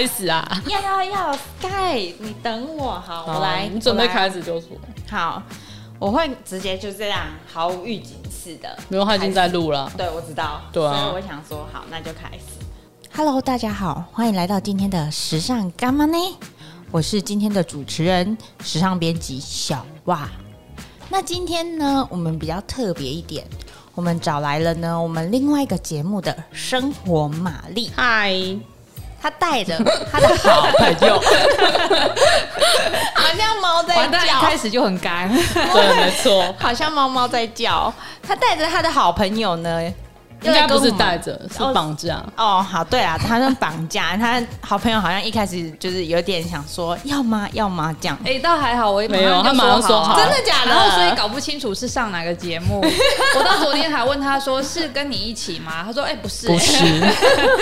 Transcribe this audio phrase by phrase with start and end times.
[0.00, 0.62] 开始啊？
[0.66, 4.68] 要要要，Sky，你等我，好，我来，你准备开始就说。
[5.10, 5.42] 好，
[5.98, 8.78] 我会直接就这样毫无预警似的。
[8.88, 9.92] 没有，他已经在录了。
[9.98, 10.62] 对，我知道。
[10.72, 10.94] 对啊。
[10.94, 12.64] 所以我想说，好，那就开始。
[13.14, 16.16] Hello，大家好，欢迎来到今天的时尚干嘛呢？
[16.90, 20.26] 我是今天的主持人，时尚编辑小袜。
[21.10, 23.46] 那今天呢，我们比较特别一点。
[23.94, 27.90] 我们找来了呢，我们另外一个节目的生活玛丽。
[27.94, 28.34] 嗨，
[29.22, 29.76] 他带着
[30.10, 31.20] 他的好朋友，
[33.14, 34.18] 好像猫在叫。
[34.18, 37.92] 一开始就很干，对，没错， 好像猫猫在叫。
[38.26, 39.80] 他带着他的好朋友呢。
[40.42, 42.58] 应该不是带着，是绑架哦。
[42.58, 44.16] 哦，好，对啊，他是绑架。
[44.18, 47.48] 他好朋友好像一开始就是有点想说要吗？
[47.52, 47.94] 要吗？
[48.00, 48.18] 这样。
[48.24, 50.70] 哎、欸，倒还好，我也没有，他马上说好，真的假的？
[50.70, 52.80] 然后所以搞不清楚是上哪个节目。
[53.36, 55.82] 我到昨天还问他说是跟你一起吗？
[55.84, 56.84] 他说哎、欸，不是，不是。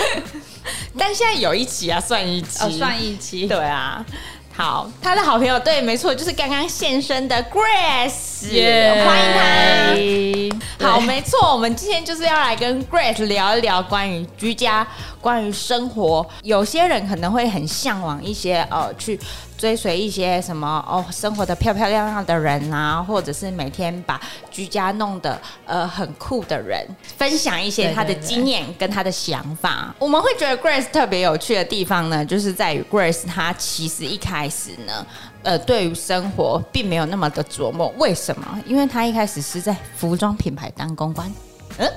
[0.99, 3.47] 但现在有一起啊，算一起，哦，算一起。
[3.47, 4.05] 对啊。
[4.59, 10.85] 好，他的好朋友，对，没错，就是刚刚现身的 Grace，Yeah 欢迎他。
[10.85, 14.85] 好，没错，我们今天就是要来跟 Grace 聊一聊关于居家、
[15.21, 16.27] 关于生活。
[16.43, 19.19] 有些人可能会很向往一些呃去。
[19.59, 24.21] 追随一些什么哦，生活的漂漂亮亮的人啊，或者是每天把
[24.53, 29.93] 居家弄得呃很酷的人，分享一些他的经验跟他的想法。
[29.99, 35.05] 我们会觉得 Grace 特别有趣的地方呢，就是在于 Grace 她其实一开始呢，
[35.43, 37.93] 呃，对于生活并没有那么的琢磨。
[37.99, 38.61] 为什么？
[38.65, 41.29] 因为她一开始是在服装品牌当公关。
[41.79, 41.93] 嗯，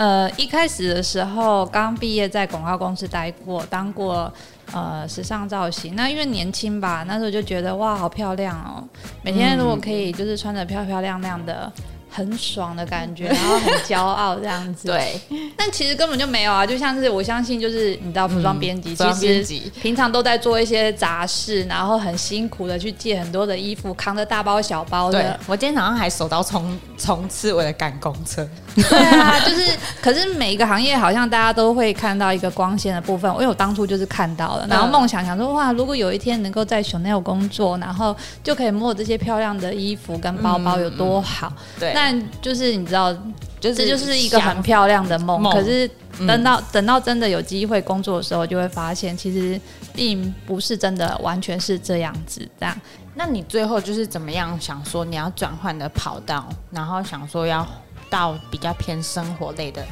[0.00, 4.32] 呃，一开始的时候刚毕业，在广告公司待过，当过。
[4.72, 8.78] 呃，时尚造型，那因为年轻吧，那时候就觉得哇，好漂亮哦！
[9.20, 11.70] 每天如果可以就是穿着漂漂亮亮的。
[12.10, 14.88] 很爽的感觉，然后很骄傲这样子。
[14.88, 15.20] 对，
[15.56, 25.38] 但其实根本就没有啊，就像是我相信，就是你知道，服装编辑其实平常都在做一些杂事，然后很辛苦的去借很多的衣服，扛着大包小包的。
[25.46, 28.46] 我今天早上还手刀冲冲刺，为了赶公车。
[28.74, 41.52] 对啊，就是，可是每一个行业好像大家都会看到一个光鲜的部分，因为我当初就是看到了，然后梦想想说哇，如果有一天能够在 Chanel 工作，然后就可以摸这些漂亮的衣服跟包包有多好。
[41.78, 41.92] 对。
[42.02, 43.12] 但就是你知道，
[43.60, 45.42] 就是这就是一个很漂亮的梦。
[45.52, 45.86] 可是
[46.26, 49.60] 等到、嗯、等到真的有机会工作的时候，就会发现其实
[49.92, 52.40] 并不是真的完全是这样子。
[52.58, 52.74] 这样，
[53.14, 57.66] 那你最后就是怎么样想说你要转换的跑道，然后想说要
[58.08, 59.84] 到比较偏生活类的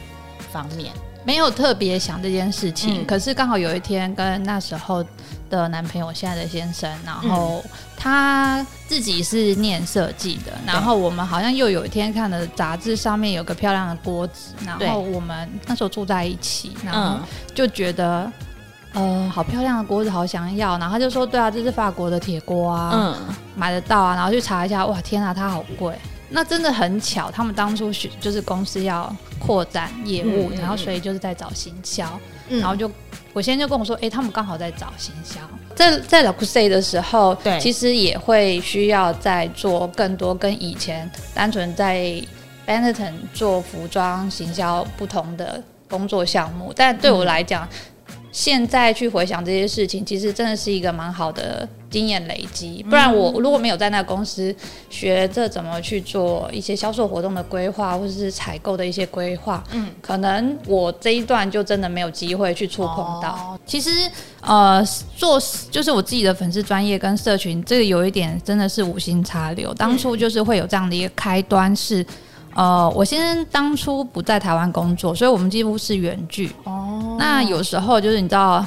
[0.50, 0.94] 方面？
[1.28, 5.04] 没有特别想这件事情，嗯、可是刚好有一天跟那时候
[5.50, 7.62] 的男朋友，现在的先生，然后
[7.94, 17.18] 他自己是念设计的，嗯、然后我们好像又有一天看了杂志，上面有个漂亮的锅子，然后我们那时候住在一起，然后
[17.54, 18.24] 就觉得、
[18.94, 23.14] 嗯、呃好漂亮的锅子，好想要，然后他就说对啊，这是法国的铁锅啊，嗯，
[23.54, 25.94] 买得到啊，然后去查一下，哇天啊，它好贵。
[26.30, 32.90] 那真的很巧，他们当初是就是公司要扩展业务，嗯、然后所以就是在找行销，嗯、然后就
[33.32, 35.40] 我先生就跟我说，哎、欸，他们刚好在找行销，
[35.74, 42.22] 在在 Le Creuset 的时候，对，其实也会需要再做更多跟以前单纯在
[42.66, 47.64] Benetton 做服装行销不同的工作项目，但对我来讲。
[47.64, 47.68] 嗯
[48.30, 52.84] 现在去回想这些事情，其实真的是一个蛮好的经验累积。
[52.88, 54.54] 不然我如果没有在那个公司
[54.90, 63.30] 学着怎么去做一些销售活动的规划，或者是采购的一些规划，嗯，可能我这一段就真的没有机会去触碰到。
[63.30, 63.90] 哦、其实，
[64.42, 64.84] 呃，
[65.16, 65.40] 做
[65.70, 69.72] 就是我自己的粉丝专业跟社群，这个有一点真的是无心插柳。
[69.74, 72.04] 当初就是会有这样的一个开端是。
[72.58, 76.50] 呃，我先生当初不在台湾工作，所以我们几乎是远距。
[76.64, 78.66] 哦，那有时候就是你知道，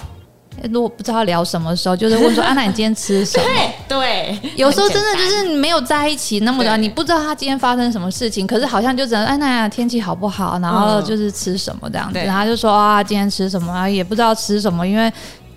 [0.72, 3.44] 如果不知道聊什么的时候，就是问说：“安娜，你今天吃什么？”
[3.90, 15.12] 对，有时候真的就是没有在一起那么久，你不知道他今天发生什么事情，可是好像就只能安娜天气好不好，然后就是吃什么这样子，然后就说啊，今天吃什么，也不知道吃什么，因为。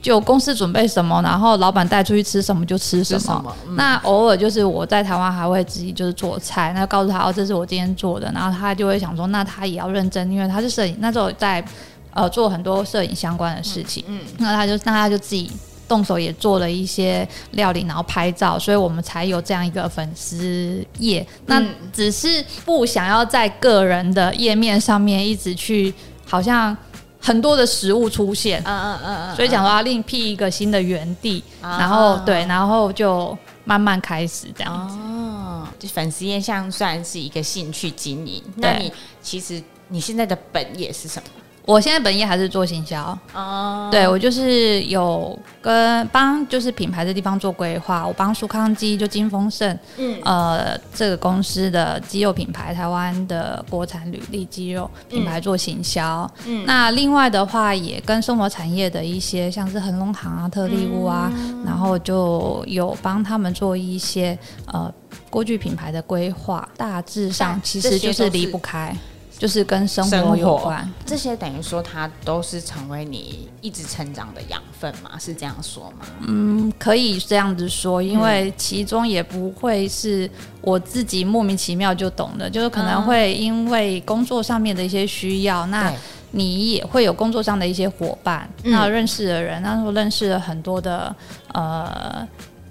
[0.05, 3.21] 就公司准备什么，然后老板带出去吃什么就吃什么。
[3.21, 11.65] 什么嗯、那偶尔就是我在台湾还会自己就是做菜，那告诉他哦，这是我今天做的，然后他就会想说，那他也要认真，因为他是摄影，那时候在
[12.13, 14.05] 呃做很多摄影相关的事情。
[14.07, 15.51] 嗯，嗯那他就那他就自己
[15.89, 21.27] 动手也做了一些料理，然后拍照，所以我们才有这样一个粉丝页。
[21.47, 21.65] 那
[21.95, 25.95] 只是不想要在个人的页面上面一直去
[26.27, 26.77] 好像。
[27.25, 34.95] 很多的食物出现，嗯嗯嗯嗯，所以讲说要另辟一个新的园地，然后对，然后就慢慢开始这样子。
[34.99, 38.43] 哦，就粉丝印象算是一个兴趣经营。
[38.57, 38.93] 那你
[39.23, 41.29] 其实你现在的本业是什么？
[41.67, 43.19] 我现在本业还是做行销。
[43.33, 64.93] 哦，对我就是有跟帮就是品牌的地方做规划，我帮舒康鸡就金丰盛，嗯，呃，这个公司的鸡肉品牌，台湾的国产履历鸡肉品牌做行销，嗯，那另外的话也跟生活产业的一些像是恒隆行啊、特力屋啊，嗯、然后就有帮他们做一些呃
[65.31, 68.95] 锅具品牌的规划，大致上其实就是离不开。
[69.37, 75.19] 就是跟生活有关，这些等于说它都是成为你一直成长的养分嘛？
[75.19, 76.07] 是这样说吗？
[76.27, 85.93] 嗯，可以这样子说，因为其中也不会是我自己莫名其妙就懂的，就是可能会因为工作上面的一些需要，那
[86.31, 91.15] 你也会有工作上的一些伙伴，那认识的人，那时候认识了很多的
[91.53, 92.27] 呃。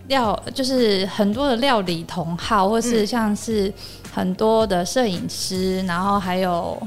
[0.07, 3.73] 料就是很多的料理同好，或是像是
[4.13, 6.81] 很多的摄影师，嗯、然后还有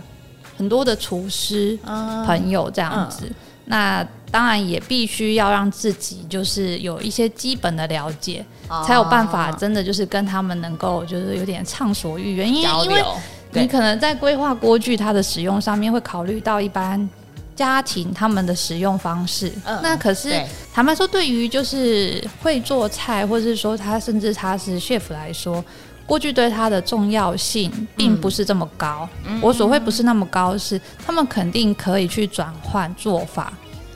[0.56, 3.26] 很多的厨师、嗯、朋友这样子。
[3.26, 3.34] 嗯、
[3.66, 12.48] 那当然也必须要让自己就是有一些基本的了解，哦、才有办法真的就是跟他们能够就是有点畅所欲言。
[12.48, 13.04] 因为因为
[13.52, 17.08] 你可能在规划锅具它的使用上面会考虑到一般。
[17.56, 20.38] 家庭他们的使用方式，嗯、那可是
[20.74, 25.64] 坦白说，对于就是会做菜，或者是说他甚至他是 chef 来说，
[26.04, 29.08] 锅具对它的重要性并不是这么高。
[29.26, 33.50] 嗯、我所谓不是那么高，是他们肯定可以去转换做法，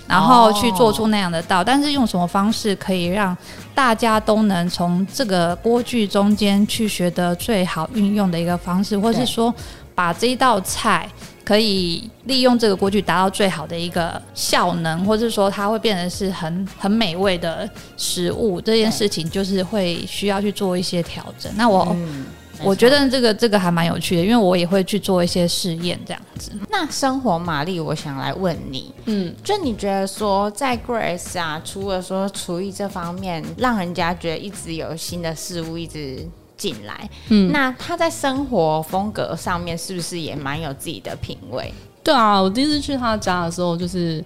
[0.09, 1.61] 然后去做出那样的道。
[1.61, 3.37] 哦、但是用什么方式可以让
[3.75, 9.55] 大家都能从这个锅具中间去学得最好运用的一个方式，或是说
[9.95, 11.07] 把这一道菜。
[11.45, 18.61] 可以利用这个锅具达到最好的一个效能，或者说它会变成是很很美味的食物。
[18.61, 21.53] 这件事情就是会需要去做一些调整。
[21.57, 22.27] 那我、嗯、
[22.63, 26.53] 我觉得这个这个还蛮有趣的，因为我也会去做一些试验这样子。
[26.71, 36.29] 那生活玛丽，我想来问你，嗯，就你觉得说在 Grace 啊，除了说厨艺这方面，让人家觉得一直有新的事物一直。
[36.61, 41.73] 进来，嗯，那他在生活风格上面是不是也蛮有自己的品味？
[42.05, 44.23] 对啊，我第一次去他家的时候，就是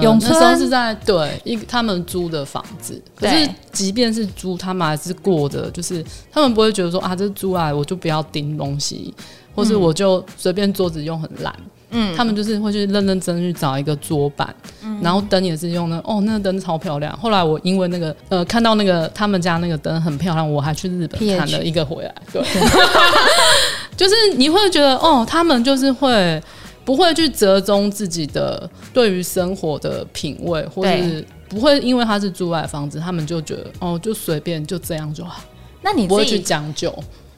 [0.00, 9.14] 永春、呃、那时候是在对一他们租的房子，可是即便是租，他们还是过的，就是他们不会觉得说啊，这租来我就不要钉东西，
[9.54, 11.54] 或是我就随便桌子用很烂。
[11.58, 11.70] 嗯，
[12.16, 17.16] 他们就是会去认认真真去找一个桌板，嗯、然后灯也是用的哦，那个灯超漂亮。
[17.18, 22.14] 后来我因为那个呃，看到那个他们家那个灯很漂亮，我还去日本看了一个回来。
[22.32, 22.42] 对，
[23.96, 26.42] 就是你会觉得哦，他们就是会
[26.84, 35.42] 不会去折中自己的对于生活的品味，或者是不会因为他是租来房子，他们就觉得哦，就随便就这样就好。
[35.82, 36.92] 那你不会去讲究。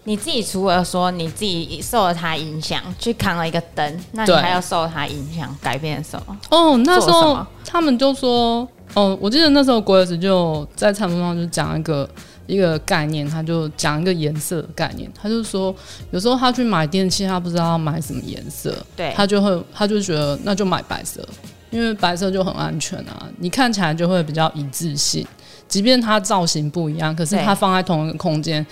[0.06, 6.38] 你自己除了说你自己受了他影响去扛了一个灯，那你还要受他影响改变什么？
[6.50, 12.08] 哦，那时候他们就说，哦，我记得那时候郭老师就在餐桌上就讲一个
[12.46, 15.74] 一个概念，他就讲一个颜色的概念，他就说
[16.10, 21.26] 有时候他去买电器，他不知道要买什么颜色，对，他就会他就觉得那就买白色，
[21.70, 25.26] 因为白色就很安全啊，你看起来就会比较一致性，
[25.66, 28.64] 即便它造型不一样，可是它放在同一个空间。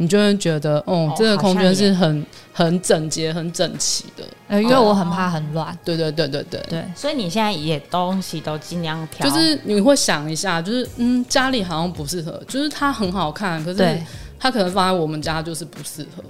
[0.00, 2.24] 你就会觉得，哦，这个空间是很
[2.54, 4.24] 很整洁、很整齐的。
[4.48, 5.78] 呃，因为我很怕很乱。
[5.84, 6.84] 对对对对对对。
[6.96, 9.28] 所以你现在也东西都尽量挑。
[9.28, 14.00] 就是你会想一下，就是嗯，家里好像不适合，就是它很好看，可是
[14.38, 16.24] 它可能放在我们家就是不适合。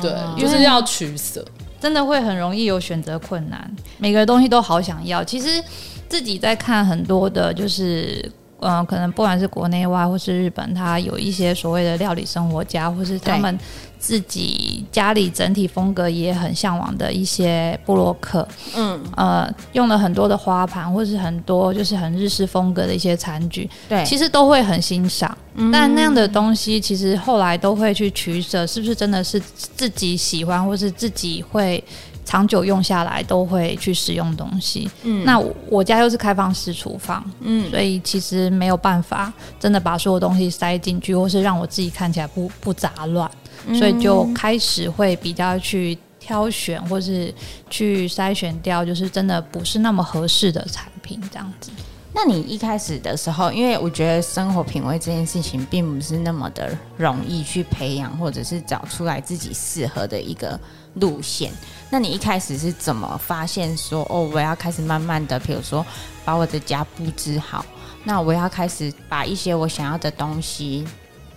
[0.00, 1.44] 对对，就是要取舍，
[1.80, 3.68] 真的会很容易有选择困难。
[3.98, 5.60] 每个东西都好想要，其实
[6.08, 8.30] 自己在看很多的，就是。
[8.60, 13.58] 嗯、呃，可能不管是国内外或是日本，他有一些所谓的料理生活家，或是他们
[13.98, 25.36] 自己家里整体风格也很向往的一些布洛克，嗯，呃，用了很多的花盘，或是很多就是很日式风格的一些餐具，对，其实都会很欣赏。
[25.54, 31.82] 嗯、但那样的东西，其实后来都会去取舍，是不是真的是自己喜欢，或是自己会。
[32.30, 35.36] 长久用下来都会去使用东西，嗯，那
[35.68, 43.28] 我家又是开放式厨房，嗯，所以其实没有办法真的把所有东西塞进去，或是让我自己看起来不不杂乱，
[43.66, 47.34] 嗯，所以就开始会比较去挑选，或是
[47.68, 51.72] 去筛选掉，就是真的不是那么合适的产品这样子。
[52.12, 60.58] 那你一开始的时候，因为我觉得生活品味这件事情并不是那么的容易去培养，或者是找出来自己适合的一个
[60.94, 61.52] 路线。
[61.90, 65.84] 那你一开始是怎么发现说哦，我要开始慢慢的，比如说
[66.24, 67.66] 把我的家布置好，
[68.04, 70.86] 那我要开始把一些我想要的东西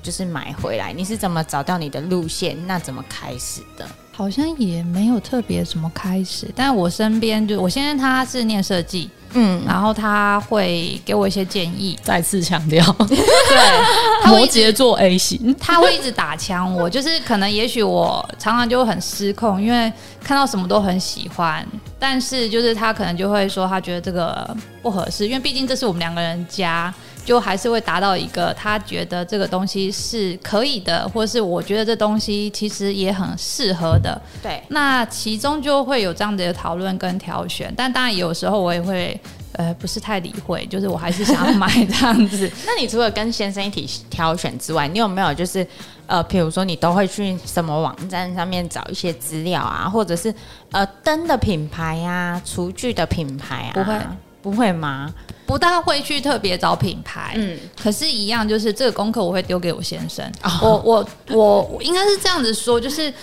[0.02, 0.94] 就是买回来？
[0.94, 2.56] 你是怎么找到你的路线？
[2.68, 3.88] 那怎么开始的？
[4.12, 11.98] 好像也没有特别什么开始，但我身边就我现在他是念设计，嗯，然后他会给我一些建议。
[12.04, 19.92] 再次强调， 对，摩羯座 A 型，他会一直打枪我，就是可能也许我常常就会很失控，因为
[20.24, 21.66] 看到什么都很喜欢，
[22.00, 26.94] 但是就是他可能就会说他觉得这个不合适，因为毕竟这是我们两个人家。
[27.26, 34.22] 就还是会达到一个他觉得这个东西是可以的，或是我觉得这东西其实也很适合的。
[34.42, 39.20] 对，那其中就会有这样的讨论跟挑选，但当然有时候我也会
[39.54, 42.52] 呃不是太理会，就是我还是想要买这样子。
[42.68, 45.66] 那你除了跟先生一起挑选之外，你有没有就是
[46.08, 50.34] 呃，比如说你都会去什么网站上面找一些资料啊，或者是
[50.72, 53.74] 呃灯的品牌啊，厨具的品牌啊？
[53.74, 54.00] 不会，
[54.42, 55.14] 不会吗？
[55.46, 60.26] 不大会去特别找品牌，嗯，可是，一样就是这个功课我会丢给我先生。
[60.42, 63.14] 哦、我我我应该是这样子说，就是，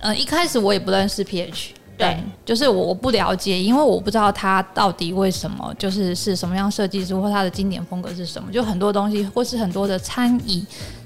[0.00, 1.70] 呃，一开始我也不认识 PH，
[2.02, 10.64] 对，就是我我不了解，因为我不知道它到底为什么，就是是什么样设计师或它的经典风格是什么，就很多东西或是很多的餐椅。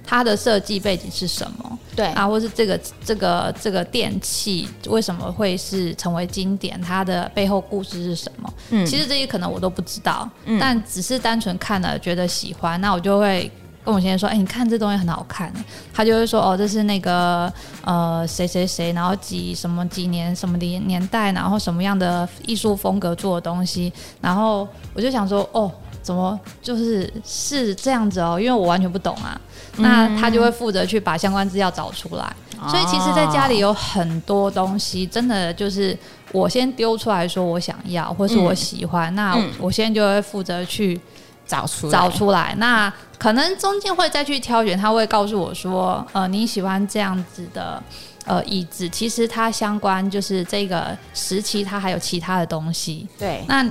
[0.09, 1.79] 它的设计背景是什么？
[1.97, 6.81] 对啊，或是这个这个这个电器为什么会是成为经典？
[6.81, 8.55] 它的背后故事是什么？
[8.71, 13.51] 嗯，其实这些可能我都不知道，嗯，但只是单纯看了觉得喜欢，那我就会
[13.87, 15.53] 跟我先生说：“哎、欸，你看这东西很好看。”
[15.95, 17.51] 他就会说：“哦，这是那个
[17.85, 25.71] 呃谁谁谁，然后几什么几年什么年年代，然后什么样的艺术风格做的东西。”然后我就想说：“哦，
[26.03, 28.39] 怎么就是是这样子哦？
[28.41, 29.41] 因为我完全不懂啊。”
[29.79, 35.97] 那他就会负责去把相关资料找出来，嗯，所以其实，在家里有很多东西，真的就是
[36.33, 40.99] 我先丢出来说我想要，或是我喜欢，嗯，那我现在就会负责去
[41.47, 42.55] 找出找出来。
[42.59, 47.83] 那可能中间会再去挑选，他会告诉我说，呃，你喜欢这样子的
[48.25, 53.09] 呃椅子，其实它相关就是这个时期，它还有其他的东西。
[53.19, 53.67] 对，那。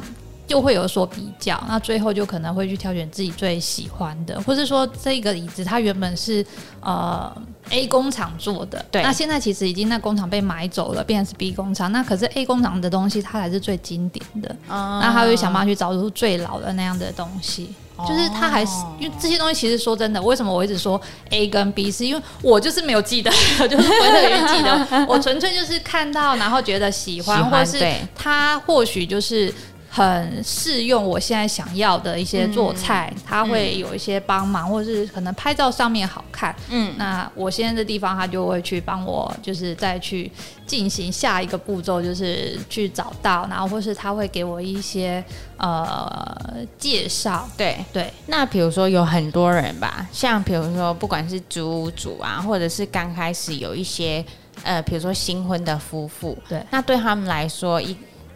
[0.48, 6.46] 就会有所比较，那最后就可能会去挑选自己最喜欢的，或是说这个椅子它原本是
[6.82, 7.36] 呃
[7.72, 23.32] A 工厂做的，对，那现在其实已经那工厂被买走了，变成是 B 工厂，那可是 A 工厂的东西它才是最经典的，哦、那他会想办法去找出最老的那样的东西，哦、就是他还是因为这些东西其实说真的，为什么我一直说 A 跟 B，是因为我就是没有记得，
[23.68, 27.84] 就是不会特别记得，我纯粹就是看到然后觉得喜欢，喜欢或是
[28.16, 29.52] 他或许就是。
[29.96, 36.54] 很适用我现在想要的一些做菜，嗯、它会有一些帮忙，嗯、或者是可能拍照上面好看。
[36.70, 40.30] 嗯，那我现在的地方，他就会去帮我，就是再去
[40.68, 45.24] 进行下一个步骤，就是去找到，然后或是他会给我一些
[45.56, 47.48] 呃介绍。
[47.56, 54.26] 对对，那比如说有很多人吧，像比如说不管是主屋主啊，或者是刚开始有一些
[54.64, 57.96] 呃，比如说新婚的夫妇，对，那对他们来说一。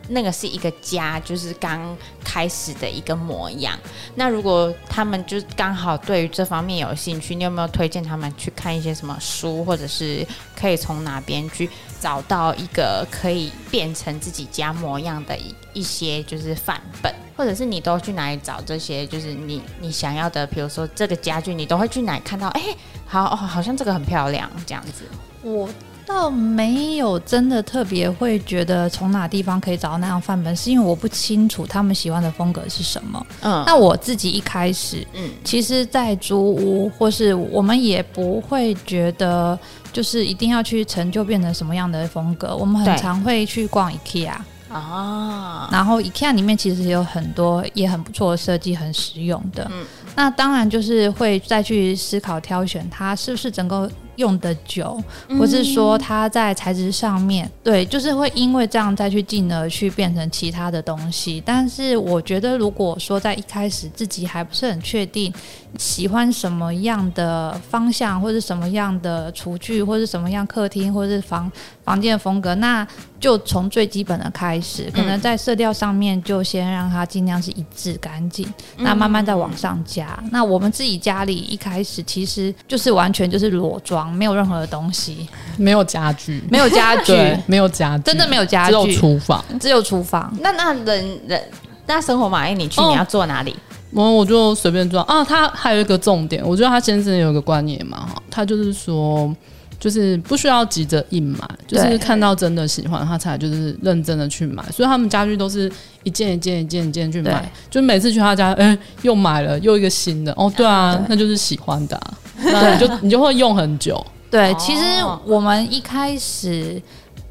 [0.10, 3.78] 那个是一个家，就是刚开始的一个模样。
[4.16, 10.26] 那如果他们就刚好对于这方面有兴趣，你有没有推荐他们去看一些什么书，或者是
[10.60, 11.70] 可以从哪边去
[12.02, 19.06] 找到一个可以变成自己家模样的一一些就是范本，或者是你都去哪里找这些？
[19.08, 22.48] 就是你你想要的，比如说这个家具，你都会去哪看到？
[22.50, 22.62] 哎，
[23.06, 25.04] 好哦，好像这个很漂亮，这样子。
[25.44, 25.70] 我。
[26.10, 33.24] 倒没有真的特别会觉得从哪地方可以找到那样范本，是因为我不清楚他们喜欢的风格是什么。
[33.42, 39.58] 嗯，那我自己一开始，嗯，其实，在租屋或是我们也不会觉得
[39.94, 42.58] 就是一定要去成就变成什么样的风格。
[42.58, 44.32] 我们很常会去逛 IKEA
[44.72, 49.70] 啊，然后 IKEA 里面其实有很多也很不错的设计，很实用的。
[49.72, 49.86] 嗯，
[50.16, 53.88] 那当然就是会再去思考挑选它是不是整个。
[54.20, 55.02] 用的久，
[55.40, 61.42] 或是说它在材质上面，嗯、对，就是会因为这样再去进而去变成其他的东西。
[61.46, 65.34] 但是我觉得，如果说在一开始自己还不是很确定
[65.78, 71.50] 喜欢什么样的方向，或是什么样的厨具，或是什么样客厅，或是房
[71.86, 72.86] 房间的风格，那
[73.20, 78.46] 就从最基本的开始，可能在色调上面就先让它尽量是一致干净，
[78.78, 80.22] 那慢慢再往上加。
[80.32, 84.09] 那我们自己家里一开始其实就是完全就是裸装。
[84.10, 87.14] 没有任何的东西，没有家具，没有家具，
[87.46, 90.34] 没有家具，真的没有家具，只有厨房，只有厨房。
[90.42, 91.42] 那那人人
[91.86, 93.56] 那生活满意，你去你要坐哪里？
[93.92, 95.24] 我我就随便坐啊。
[95.24, 99.34] 他还有一个重点，我觉得他先生有一个观念嘛，哈，他就是说。
[99.80, 105.72] 就是不需要急着硬买，就是看到真的喜欢他才就是认真的去买，所以他们家具都是
[106.04, 112.14] 一件一件一件一件去买，就每次去他家，哎、欸，又买了又一个新的，哦，对啊，对那就是喜欢的、啊。
[112.44, 114.06] 那你就你就会用很久。
[114.32, 114.84] 对，其实
[115.26, 116.82] 我们一开始。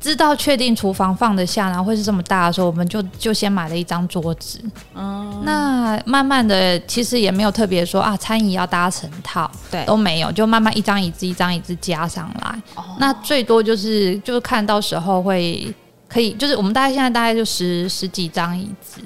[0.00, 4.60] 知道确定厨房放得下，然后会是这么大的时候，我们就就先买了一张桌子。
[4.94, 12.62] 嗯，那慢慢的，其实也没有特别说啊，餐椅要搭成套，对，都没有，就慢慢一张椅子一张椅子加上来。
[12.76, 15.66] 哦，那最多就是就是看到时候会
[16.08, 19.00] 可以，就是我们大概现在大概就十十几张椅子。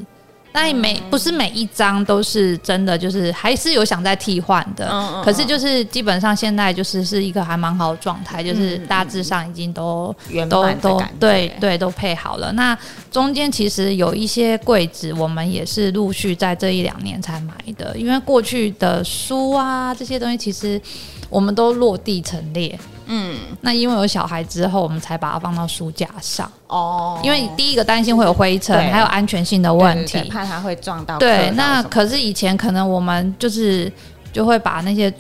[0.53, 4.89] 那每不是每一张都是真的，就是还是有想再替换的。
[4.91, 5.25] 嗯嗯。
[5.25, 10.15] 可是就是基本上现在就是是一个还蛮好的状态，就是大致上已经都
[10.49, 12.53] 都都对对都配好了。
[12.53, 12.77] 那
[13.11, 20.81] 中间其实有一些柜子，我们也是陆续在这一两年才买的，因为过去的书啊这些东西其实
[21.31, 22.79] 我们都落地陈列。
[23.15, 27.21] 嗯，那因为有小孩之后，我们才把它放到书架上哦。
[27.23, 31.19] 因为第一个担心会有灰尘，还有安全性的问题，怕它会撞到。
[31.19, 33.93] 对，那可是以前可能我们就是
[34.33, 35.13] 就会把那些。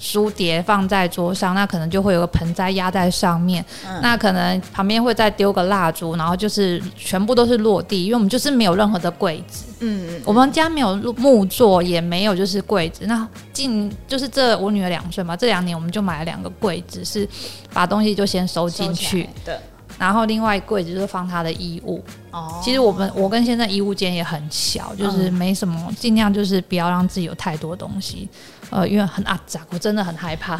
[0.00, 13.04] 书碟放在桌上，那可能就会有个盆栽压在上面，嗯、那可能旁边会再丢个蜡烛，然后就是全部都是落地，因为我们就是没有任何的柜子，嗯，嗯，我们家没有木座，也没有就是柜子。
[13.06, 17.28] 那近就是这我女儿两岁嘛，这两年我们就买了两个柜子，是
[17.72, 19.54] 把东西就先收进去，对。
[20.00, 22.02] 然后另外柜子就是放他的衣物。
[22.30, 28.26] 哦，其实我们我跟先生衣物间也很小，就是没什么，嗯、尽量就是不要让自己有太多东西。
[28.70, 30.56] 呃，因为很阿杂，我真的很害怕。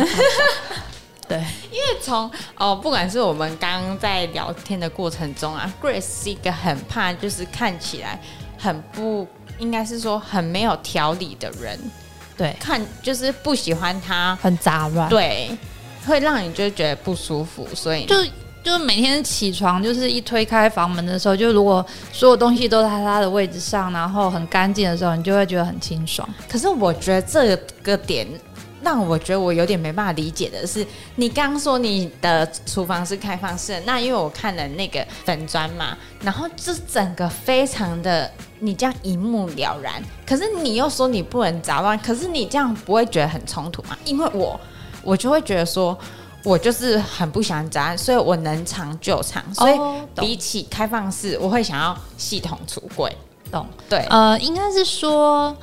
[1.26, 1.38] 对，
[1.70, 8.20] 因为从哦，不管是我们刚刚在聊天的过程中啊，Grace 是一个很怕，就是看起来
[8.59, 9.26] 很不
[9.59, 11.80] 应该是说很没有条理的人。
[12.37, 15.56] 对，看就是不喜欢他很杂乱，对，
[16.06, 18.16] 会让你就觉得不舒服，所以就。
[18.62, 26.29] 就是每天起床，就是一推开房门的时候，就如果所有东西都在它的位置上，然后很干净的时候，你就会觉得很清爽。
[26.47, 28.26] 可是我觉得这个点
[28.83, 30.87] 让我觉得我有点没办法理解的是，
[31.17, 43.96] 你刚刚说你的厨房是开放式，那因为我看了那个粉砖嘛，然后这整个非常的你这样一目了然，可是你又说你不能杂乱，可是你这样不会觉得很冲突吗？
[44.05, 44.61] 因为我
[45.03, 45.99] 我就会觉得说。
[46.44, 49.42] 我就是很不喜欢杂，所以我能藏就藏。
[49.55, 49.79] 所以
[50.14, 53.14] 比起开放式，我会想要系统橱柜。
[53.50, 53.66] 懂？
[53.88, 55.57] 对，呃，应该是说，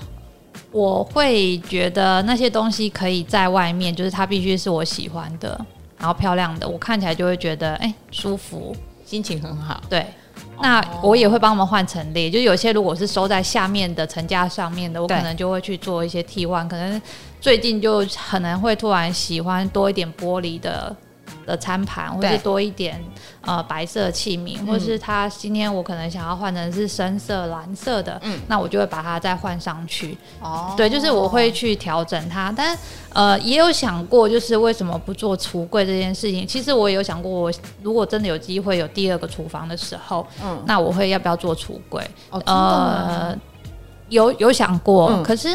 [0.72, 5.60] 我会觉得那些东西可以在外面，就是它必须是我喜欢的，
[5.98, 9.82] 然后漂亮的，我看起来就会觉得哎、欸、舒服，心情很好。
[9.90, 10.06] 对。
[10.62, 16.68] 那我也会帮他们换陈列，就有些如果是收在下面的层架上面的，我可能就会去做一些替换。
[16.68, 17.02] 可能
[17.40, 20.96] 最近就可能会突然喜欢多一点玻璃的。
[21.48, 23.02] 的餐盘，或是多一点
[23.42, 30.18] 呃白色器皿，或是它今天我可能想要换成是深色蓝色的，嗯，那我就会把它再换上去。
[30.42, 32.78] 哦，对，就是我会去调整它，但
[33.14, 36.46] 呃也有想过，就是为什么不做橱柜这件事情？
[36.46, 42.06] 其实我也有想过，我如果真的有机会有第二个厨房的时候，嗯，那我会要不要做橱柜？
[42.30, 43.34] 哦，呃，
[44.10, 45.48] 有有想过，嗯、可是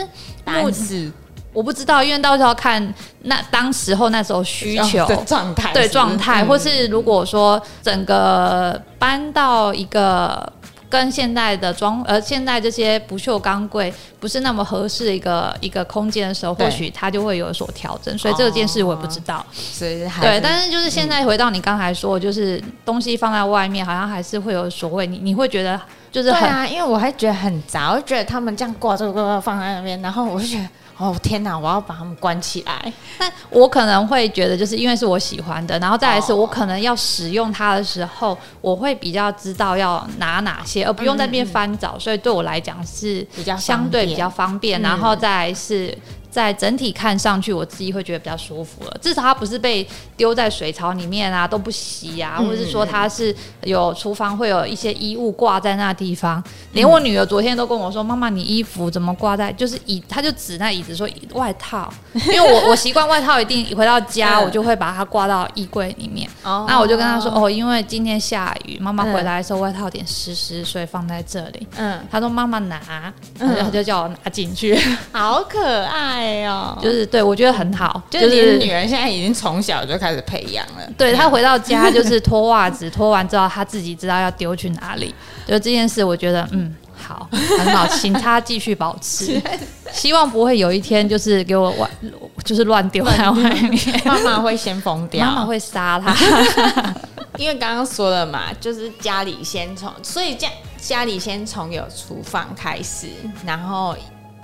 [0.42, 1.12] 答案是。
[1.52, 10.50] 我不知道，因为到时候看那当时候那时候需求状态，对状态，或是如果说整个搬到一个
[10.88, 18.16] 跟现在的装呃现在这些不锈钢柜不是那么合适的一个一个空间的时候，或许它就会有所调整。
[18.16, 19.44] 所以这件事我也不知道。
[19.52, 25.78] 所以对，但是就是现在回到你刚才说，就是东西放在外面，好像还是会有所谓你你会觉得
[26.10, 30.68] 就是对啊，因为我还觉得很杂，我觉得他们这样挂这个挂放在那边，然后我就觉得。
[31.02, 31.58] 哦天哪！
[31.58, 32.92] 我要把他们关起来。
[33.18, 41.98] 但我可能会觉得，就是因为是我喜欢的，然后再来是我可能要使用它的时候，我会比较知道要拿哪些，而不用在那边翻找。
[41.98, 44.80] 所以对我来讲是比较相对比较方便。
[44.80, 45.96] 然后再来是。
[46.32, 48.96] 在整体看上去，我自己会觉得比较舒服了。
[49.02, 56.42] 至少它不是被丢在水槽里面啊，都不洗啊，或者是说它是有厨房会有一些衣物挂在那地方。
[56.72, 59.52] 连我女儿昨天都跟我说：“妈妈，你衣服怎么挂在？
[59.52, 66.26] 就是椅，她就指那椅子说外套，因为我 我习惯外套一定回到家我就会把它挂到衣柜里面。
[66.42, 71.66] 那我就跟她说：哦，因为今天下雨，妈妈回来的时候外套有点湿湿，所以放在这里。
[71.76, 74.80] 嗯，她说妈妈拿，然后就叫我拿进去，
[75.12, 76.21] 好可爱。
[76.22, 80.88] 哎呦，就是对我觉得很好，就是女儿现在已经从小就开始培养了。
[80.96, 85.12] 对，她回到家就是脱袜子，脱完之后她自己知道要丢去哪里。
[85.48, 89.42] 就这件事，我觉得嗯好，很好，请她继续保持。
[89.92, 91.90] 希望不会有一天就是给我乱，
[92.44, 94.02] 就是乱丢在外面。
[94.04, 96.14] 妈妈会先疯掉，妈妈会杀她。
[97.36, 103.08] 因为刚刚说了嘛，就是家里先从，所以家家里先从有厨房开始，
[103.44, 103.96] 然后。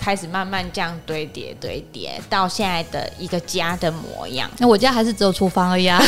[0.08, 4.50] 开始慢慢这样堆叠堆叠，到现在的一个家的模样。
[4.56, 6.02] 那我家还是只有厨房而已啊。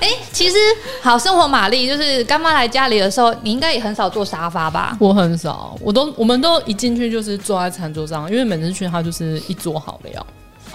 [0.00, 0.56] 哎、欸，其实
[1.02, 4.96] 好生活玛丽就是干妈来家里的时候，你应该也很少坐沙发吧？
[4.98, 10.26] 我很少，我都我们都一进去就是坐在餐桌上，因为每次去他就是一桌好料。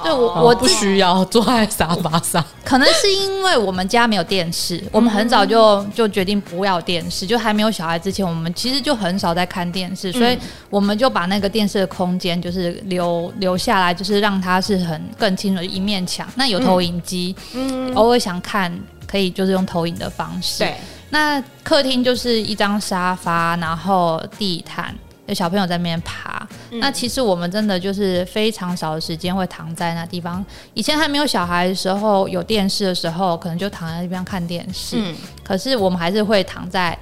[0.01, 2.43] 对我，我不需要坐在沙发上。
[2.63, 10.37] 可能是因为我们家没有电视，我们很早就就决定不要电视，就还没有小孩之前，我们其实就很少在看电视，所以
[10.69, 16.27] 我们就把那个电视的空间就是留留下来，就是让它是很更清楚的一面墙。
[16.35, 18.73] 那有投影机，嗯，偶尔想看
[19.05, 20.59] 可以就是用投影的方式。
[20.59, 20.75] 对，
[21.09, 24.95] 那客厅就是一张沙发，然后地毯。
[25.27, 30.45] 有小朋友在那边爬，嗯，那其实我们真的就是非常少的时间会躺在那地方。
[30.73, 34.97] 以前还没有小孩的时候，有电视的时候，可能就躺在那边看电视。
[34.99, 36.97] 嗯，可是我们还是会躺在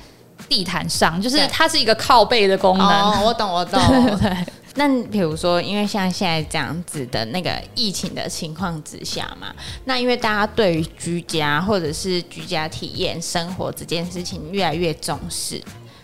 [0.47, 2.88] 地毯上，就是它是一个靠背的功能。
[2.88, 3.81] 哦，我懂，我懂。
[4.21, 4.45] 对。
[4.75, 9.53] 那比如说，因为像现在这样子的那个疫情的情况之下嘛，
[9.84, 15.62] 那因为大家对于居家或者是居家体验生活这件事情越来越重视。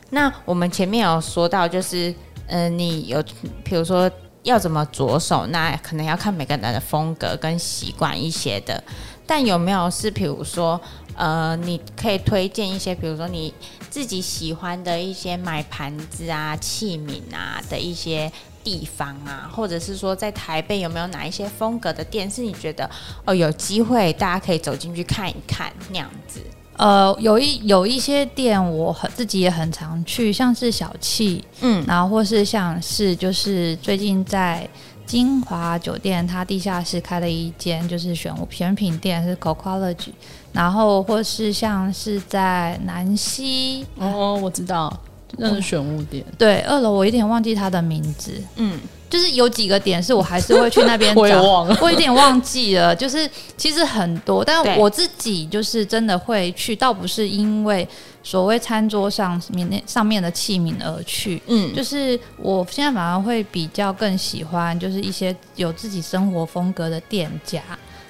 [0.09, 2.13] 那我们前面有说到，就是，
[2.47, 3.21] 嗯、你有，
[3.63, 4.09] 比如说
[4.43, 8.81] 要怎么着手，那可能要看每个人的风格跟习惯一些的。
[9.25, 10.79] 但有没有是，比如说，
[11.17, 13.53] 呃，你可以推荐一些，比如说你
[13.89, 18.31] 自己喜欢的一些买盘子啊、器皿啊的一些
[18.63, 22.89] 地方啊，或者是说在台北有没有哪一些风格的店，是你觉得
[23.25, 26.39] 哦有机会大家可以走进去看一看那样子？
[26.77, 34.67] 呃，有一有一些店，我很自己也很常去，像是小气，嗯，然后或是像是就是最近在
[35.05, 40.11] 金华酒店，它地下室开了一间就是选选品店，是 Coquology，
[40.51, 44.95] 然后或是像是在南溪，哦，我知道，
[45.37, 48.79] 那是选物点，对，二楼我有点忘记它的名字，嗯。
[49.09, 52.93] 就是有几个点是我还是会去那边 找，我也忘了，我有点忘记了。
[52.95, 57.87] 就是其实很多，但我自己就是真的会去，倒不是因为
[58.21, 61.41] 所谓餐桌上面那上面的器皿而去。
[61.47, 67.61] 嗯，就是我现在反而会比较更喜欢，就是一些有自己生活风格的店家。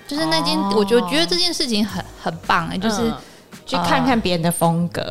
[0.08, 3.14] 就是那间，我就觉得这件事情很很棒哎、欸，就是、嗯、
[3.68, 5.04] 去看看别人的风格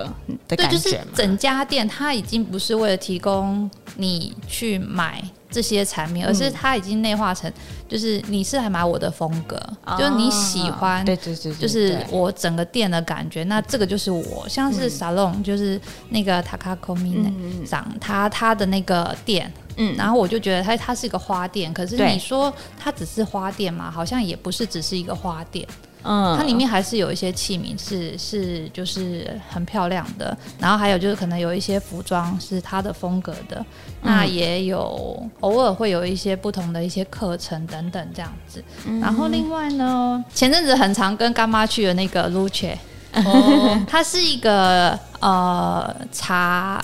[0.49, 0.77] 的感觉。
[0.77, 5.23] 对，就是整家店它已经不是为了提供你去买。
[5.49, 7.51] 这些产品，而是它已经内化成，
[7.89, 13.45] 就是你是来买我的风格，嗯、就是你喜欢，对对对，就是我整个店的感觉。
[13.45, 17.33] 那这个就是我，像是 salon，、嗯、就是那个 Takakomi
[17.65, 25.67] 长，他他的那个店，嗯，然后我就觉得他他是一个花店，可是你说他只是花店嘛，好像也不是只是一个花店。
[26.07, 33.67] 嗯，它里面还是有一些器皿是是就是很漂亮的，然后还有就是可能有一些服装是它的风格的，嗯、
[34.03, 38.63] 那也有偶尔会有一些不同的一些课程等等这样子。
[38.87, 42.77] 嗯、然后另外呢，前阵子很常跟干妈去的那个 Luce，
[43.13, 46.81] 哦， 它是一个呃茶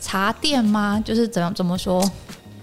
[0.00, 1.00] 茶店吗？
[1.04, 2.02] 就是怎么怎么说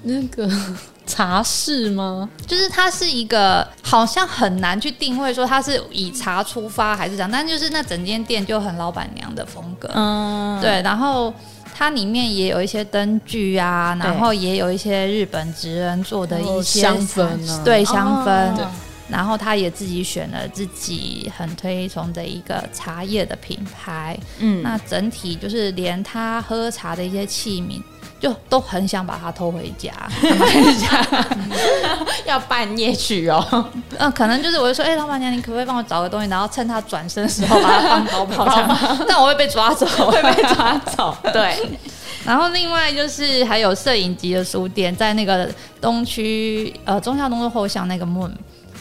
[0.03, 0.49] 那个。
[1.05, 2.29] 茶室吗？
[2.47, 10.81] 就是它是一个，好像很难去定位说它是以茶出发还是怎样，但就是那整间店就很老板娘的风格，嗯，对。
[10.81, 11.31] 然后
[11.75, 18.63] 它里面也有一些灯具啊，然后也有一些日本职人做的一些香氛啊，对香氛。
[18.63, 18.71] 哦，
[19.09, 27.83] 然后他也自己选了自己很推崇的一个茶叶的品牌，嗯，那整体就是连他喝茶的一些器皿。
[28.23, 29.91] 就都很想把它偷回家，
[32.25, 33.69] 要半夜去哦。
[33.97, 41.13] 嗯，可能就是我就说，哎、欸，老板娘，你可不可以帮我找个东西，然后趁他转身的时候把它放包包上但我会被抓走， 会被抓走。
[41.33, 41.77] 对。
[42.23, 45.49] 然后另外就是还有摄影集的书店，在那个
[45.81, 48.31] 东区呃中校东路后巷那个 Moon。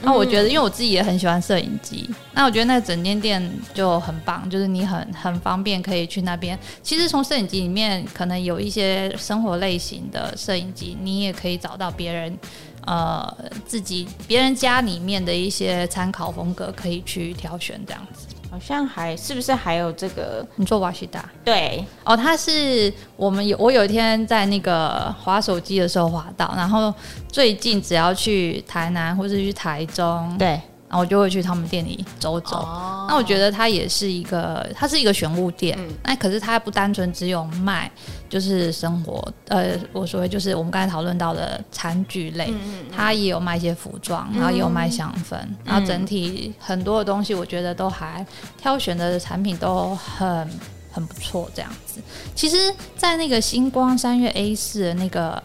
[0.04, 3.40] 那我觉得，因为我自己也很喜欢摄影机，那我觉得那整间店
[3.72, 6.58] 就很棒，就是你很很方便可以去那边。
[6.82, 12.36] 其实从摄影机里面，可能有一些生活类型的摄影机，你也可以找到别人，
[12.84, 18.26] 呃，自己别人家里面的一些参考风格，可以去挑选这样子。
[18.52, 20.46] 好像还是不是还有这个？
[20.56, 21.24] 你做瓦西达？
[21.42, 26.92] 对哦，他是我们有我有一天在那个滑手机的时候滑到，然后
[27.28, 30.60] 最近只要去台南或者去台中，对。
[30.92, 32.58] 然后我就会去他们店里走走。
[32.58, 33.08] Oh.
[33.08, 35.74] 那我觉得它也是一个，它是一个玄物店。
[35.80, 37.90] 嗯、那可是它不单纯只有卖，
[38.28, 48.24] 就是生活，呃，我所谓就是我们刚才讨论到的餐具类，嗯嗯嗯，它也有卖一些服装，然后也有卖香氛，嗯、然后整体很多的东西，我觉得都还
[48.60, 50.46] 挑选的产品都很
[50.90, 52.02] 很不错，这样子。
[52.34, 55.42] 其实，在那个星光三月 A 四的那个。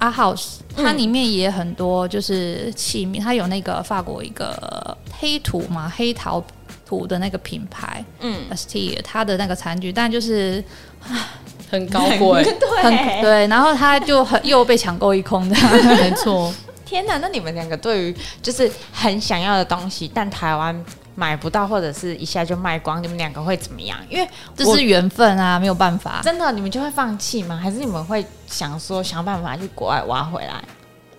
[0.00, 6.42] 阿 House，它里面也很多就是器皿，它有那个法国一个黑土嘛，黑陶
[6.84, 10.62] 土的那个品牌，嗯，St，它的那个餐具，但就是
[11.70, 15.56] 很高贵，对对，然后它就很又被抢购一空的，
[16.00, 16.52] 没错。
[16.84, 20.84] 天哪，那你们两个对于就是很想要的东西，但台湾
[21.14, 23.98] 买不到，或者是一下就卖光，你们两个会怎么样？
[24.08, 26.20] 因为这是缘分啊，没有办法。
[26.22, 27.56] 真的，你们就会放弃吗？
[27.56, 30.62] 还是你们会想说想办法去国外挖回来？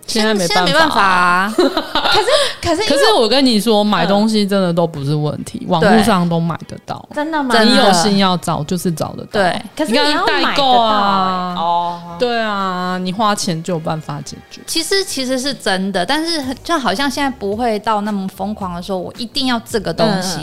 [0.06, 1.54] 现在没办法，啊。
[1.56, 2.26] 可是，
[2.60, 7.08] 可是，可是我跟你说，买东西真的都不是问题，网络上都买得到。
[7.14, 7.58] 真的吗？
[7.62, 9.30] 你有心要找，就是找得到。
[9.32, 11.54] 对，可是你要代购啊。
[11.56, 14.60] 哦，对啊，你花钱就有办法解决。
[14.66, 20.40] 其实，其实是真的，但是就好像现在不会到那么疯狂的时候，我一定要这个东西。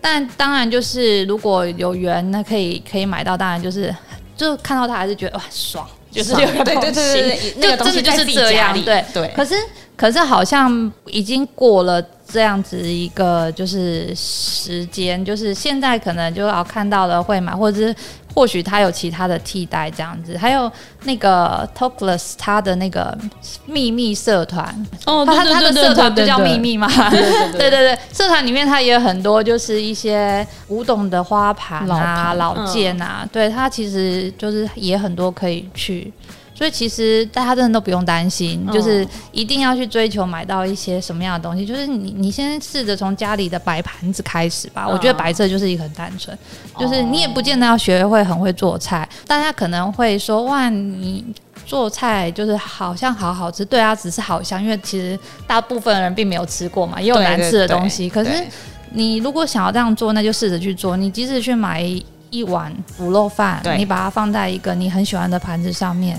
[0.00, 3.94] 但当然，就是如果有缘，那可以可以买到，当然就是
[4.36, 5.86] 就看到它还是觉得哇爽。
[6.10, 9.32] 就是有个东西，就真的就是这样，对对。
[9.36, 9.54] 可是
[9.96, 17.94] 可是好像已经过了这样子一个就是时间，就是现在可能就要看到了会买，或者是
[18.38, 20.38] 或许他有其他的替代这样子。
[20.38, 20.70] 还有
[21.02, 23.16] 那个 Talkless 他的那个
[23.66, 24.64] 秘密社团
[25.06, 26.86] 哦，他他的社团不叫秘密吗？
[27.10, 36.12] 对对 对，社团里面他也有很多就是一些古董的花盘啊、老件啊，对他其实就是也很多可以去。
[36.58, 41.64] 所以其实大家真的都不用担心，就是一定要去追求买到一些什么样的东西。
[41.64, 44.88] 就是你你先试着从家里的摆盘子开始吧。
[44.88, 46.36] 我觉得白色就是一个很单纯，
[46.76, 49.08] 就是你也不见得要学会很会做菜。
[49.24, 51.24] 大家可能会说哇，你
[51.64, 55.16] 做菜就是好像好好吃，对啊，只是好像，因为其实
[55.46, 58.10] 大部分人并没有吃过嘛，也有难吃的东西。
[58.10, 58.30] 可是
[58.90, 60.96] 你如果想要这样做，那就试着去做。
[60.96, 61.84] 你即使去买
[62.30, 66.18] 一碗卤肉饭，你把它放在一个你很喜欢的盘子上面。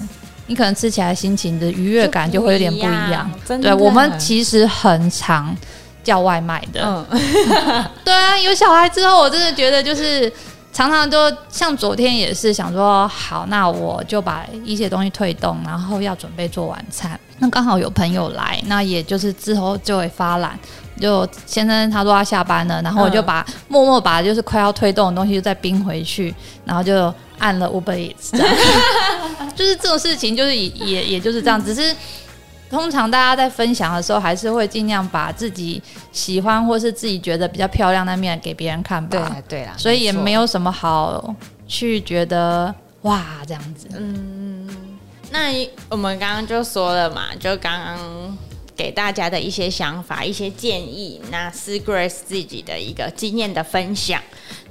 [0.49, 3.31] 你可能吃起来心情的愉悦感就会有点不一样。
[3.47, 5.55] 一对，我们其实很常
[6.03, 7.05] 叫外卖的。
[7.11, 10.31] 嗯、 对啊，有小孩之后，我真的觉得就是
[10.73, 17.17] 常常都像昨天也是想说，好，那我就把一些东西推动，然后要准备做晚餐。
[17.37, 20.59] 那刚好有朋友来，那也就是之后就会发懒。
[20.99, 26.33] 就先生他说他下班了，然后我就把、嗯、默默把就是快要推动的东西就再冰回去，
[26.65, 27.13] 然后就。
[27.41, 28.31] 按了 Uber Eats，
[29.55, 31.63] 就是这种事情，就是也也也就是这样。
[31.63, 31.95] 只是
[32.69, 35.81] 通常大家在分享的时候，还是会尽量把自己
[36.11, 39.37] 喜欢或是自己觉得比较漂亮的面给别人看吧。
[39.47, 41.33] 对对啦，所以也没有什么好
[41.65, 43.87] 去觉得哇这样子。
[43.97, 44.67] 嗯，
[45.31, 45.49] 那
[45.87, 48.37] 我们刚刚就说了嘛，就刚刚
[48.79, 54.21] 给大家的一些想法、一些建议，那是 Grace 自己的一个经验的分享。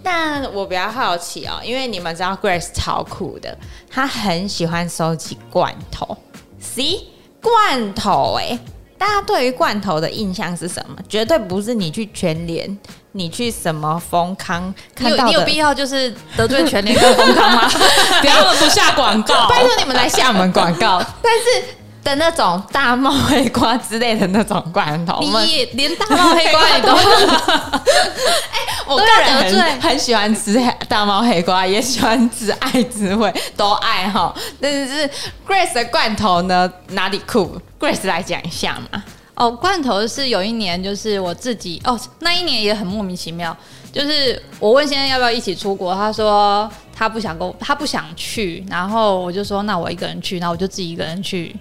[0.02, 3.54] 但我比较好奇哦，因为你们知道 Grace 超酷的，
[3.90, 6.16] 她很喜欢收集罐头。
[6.58, 7.02] See
[7.42, 8.58] 罐头哎，
[8.96, 10.96] 大家对于罐头的印象是什么？
[11.06, 12.78] 绝对不是你去全联，
[13.12, 15.30] 你去什么丰康看到的。
[15.30, 17.70] 你有必要就是得罪全联跟丰康吗？
[18.22, 21.04] 不要不下广告，拜托你们来下我们广告。
[21.22, 21.76] 但是。
[22.08, 26.88] 的那种大帽黑瓜之类的那种罐头，你也连大帽黑瓜你都
[28.50, 34.34] 哎，我个人很很喜欢吃大帽黑瓜，也喜欢吃爱之味，都爱哈。
[34.60, 35.08] 但是
[35.46, 39.04] Grace 的罐头呢，哪里酷？Grace 来讲一下嘛。
[39.34, 43.56] 哦，罐头是有一年，就是我自己哦，那一年也很莫名其妙，
[43.92, 51.54] 就是我问先生要不要一起出国，他说他不想跟，他不想去，然后我就说那我一个人去，然后我就自己一个人去。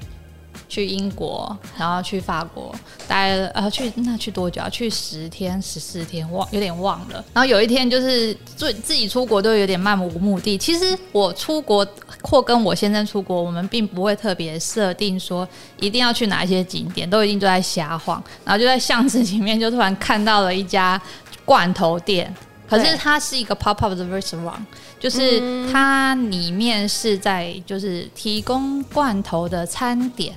[0.69, 2.73] 去英国，然后去法国
[3.08, 4.69] 待了，呃，去那去多久啊？
[4.69, 7.23] 去十天、十四天，忘有点忘了。
[7.34, 10.58] 然后有一天就是自自己出国都有点漫无目的。
[10.58, 11.88] 其实我出国
[12.21, 15.47] 或跟我先生出国，我们并不会特别设定说
[15.80, 18.21] 一定要去哪一些景点，都一定都在瞎晃。
[18.43, 21.01] 然后就在巷子里面，就突然看到了一家
[21.45, 22.34] 罐头店，
[22.69, 24.60] 可是它是一个 pop up 的 restaurant，
[24.99, 30.36] 就是它里面是在就是提供罐头的餐点。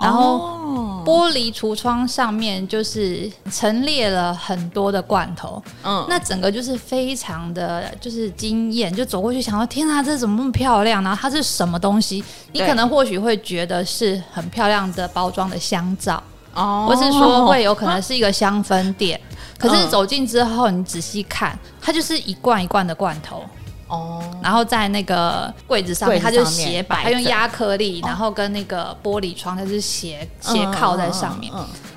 [0.00, 11.02] 然后玻璃橱窗上面就是陈列了很多的罐头，嗯，那整个就是非常的就是惊艳，就走过去想说天啊，这怎么那么漂亮？
[11.02, 12.22] 然后它是什么东西？
[12.52, 16.22] 你可能或许会觉得是很漂亮的包装的香皂，
[16.54, 19.20] 哦，或是说会有可能是一个香氛店，
[19.58, 23.42] 可是走近之后你仔细看，它就是一罐一罐的罐头。
[23.88, 31.52] 哦，然后在那个柜子上面，它就斜摆，它用压克力，然后跟那个玻璃窗，它是斜斜靠在上面。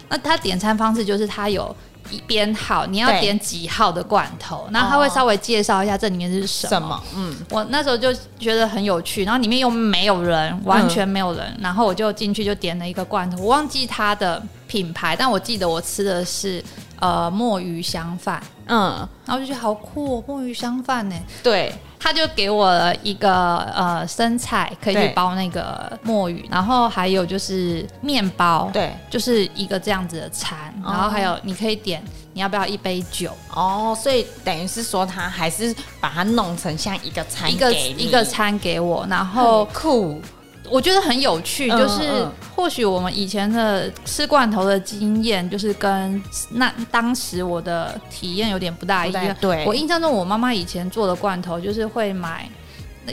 [0.10, 1.73] 那它点餐方式就是它有
[2.27, 6.69] 编号，你要点几号的罐头，然后他会稍微介绍一下这里面是什么。
[6.69, 7.04] 什么？
[7.15, 16.62] 嗯，我那时候就觉得很有趣，然后里面又没有人，完全没有人，嗯、然后我就进去就点了一个罐头，我忘记它的品牌，但我记得我吃的是
[16.99, 21.72] 呃墨鱼香饭，嗯，然后就觉得好酷哦，墨鱼香饭呢，对。
[22.04, 32.04] 他就给我了一个呃生菜，可以去包那个墨鱼，然后还有就是面包，对，就是一个这样子的餐，然后还有你可以点
[32.34, 33.32] 你要不要一杯酒？
[33.54, 40.20] 哦，所以等于是说他还是把它弄成像一个餐一个一个餐给我，然后酷。
[40.72, 49.36] 我觉得很有趣，就是或许我们以前的吃罐头的经验，就是跟那当时我的体验有点不大一样。
[49.42, 52.50] 对，我印象中，我妈妈以前做的罐头就是会买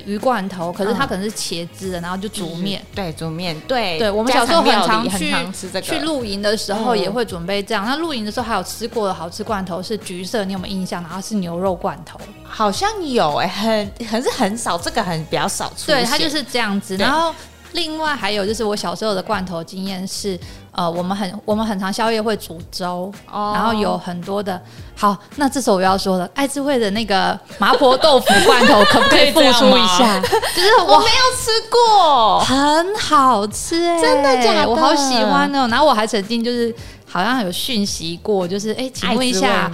[0.05, 2.85] 鱼罐头，可是它可能是茄子的，然后就煮面。
[2.95, 3.59] 对，煮面。
[3.63, 5.35] 对，对，我们小时候很常去
[5.83, 7.85] 去露营的时候也会准备这样。
[7.87, 11.03] 那露营的时候还有吃过的好吃罐头是橘色，你有没有印象？
[11.03, 15.97] 然后是牛肉罐头，好像有哎，很很是很少，这个很比较少出现。
[15.97, 17.35] 对，它就是这样子，然后。
[17.73, 20.39] 另外还有就是我小时候的罐头经验是，
[20.73, 24.61] 呃，我们很我们很常宵夜会煮粥，哦、然后有很多的。
[24.97, 30.19] 好，那这时候我要说了，爱之味的那个麻婆豆腐罐头可不可以付出一下？
[30.21, 34.69] 就是我，我没有吃过，很好吃哎、欸，真的假的？
[34.69, 35.69] 我好喜欢哦。
[35.69, 36.75] 然后我还曾经就是
[37.07, 39.71] 好像有讯息过，就是哎，请问一下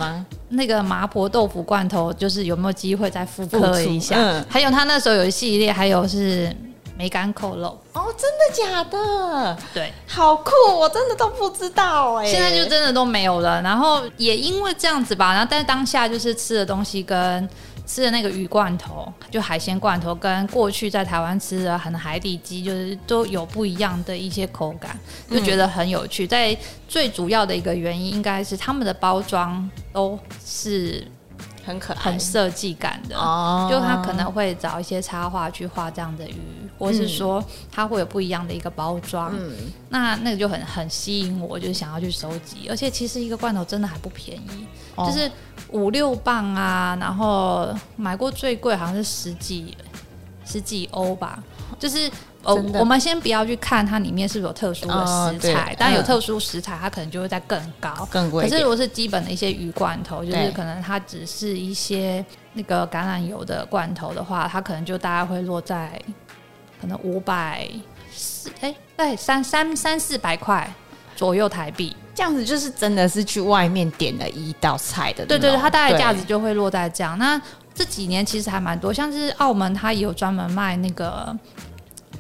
[0.51, 4.17] 那个麻婆豆腐罐头，就是有没有机会再复刻一下？
[4.19, 6.55] 嗯、还有他那时候有一系列，还有是。
[6.97, 9.59] 梅干扣肉哦，真的假的？
[9.73, 12.27] 对，好酷，我真的都不知道哎。
[12.27, 13.61] 现在就真的都没有了。
[13.63, 17.49] 然后也因为这样子吧，然后但是当下就是吃的东西跟
[17.85, 24.97] 吃的那个鱼罐头，就海鲜罐头，跟过去在台湾吃的很海底鸡，就是都有不一样的一些口感，
[25.29, 26.27] 就觉得很有趣。
[26.27, 26.57] 嗯、在
[26.89, 31.05] 最主要的一个原因，应该是他们的包装都是。
[31.65, 39.53] 很可爱，很设计感的，哦、就他可能会找一些插画去画这样的鱼，嗯、或是说它会有不一样的一个包装，嗯、
[39.89, 42.69] 那那个就很很吸引我，就是想要去收集。
[42.69, 45.31] 而且其实一个罐头真的还不便宜，哦、就是
[45.71, 49.77] 五六磅啊，然后买过最贵好像是十几
[50.45, 51.43] 十几欧吧，
[51.79, 52.11] 就是。
[52.45, 58.45] 哦，我们先不要去看它里面是不是有特殊的食材，但有特殊食材，它可能就会在更高，更贵。
[58.45, 66.01] 可是如果是基本的一些鱼罐头，就是可能它只是一些那个橄榄油的罐头的话，它可能就大概会落在
[66.81, 67.69] 可能五百
[68.13, 70.73] 四，哎，对，三三三四百块
[71.17, 71.97] 左右台币。
[72.15, 77.19] 这样子就是真的是去外面点了一道菜的，对对对，它大概价值就会落在这样。
[77.19, 77.41] 那
[77.75, 81.37] 这几年其实还蛮多，像是澳门，它也有专门卖那个。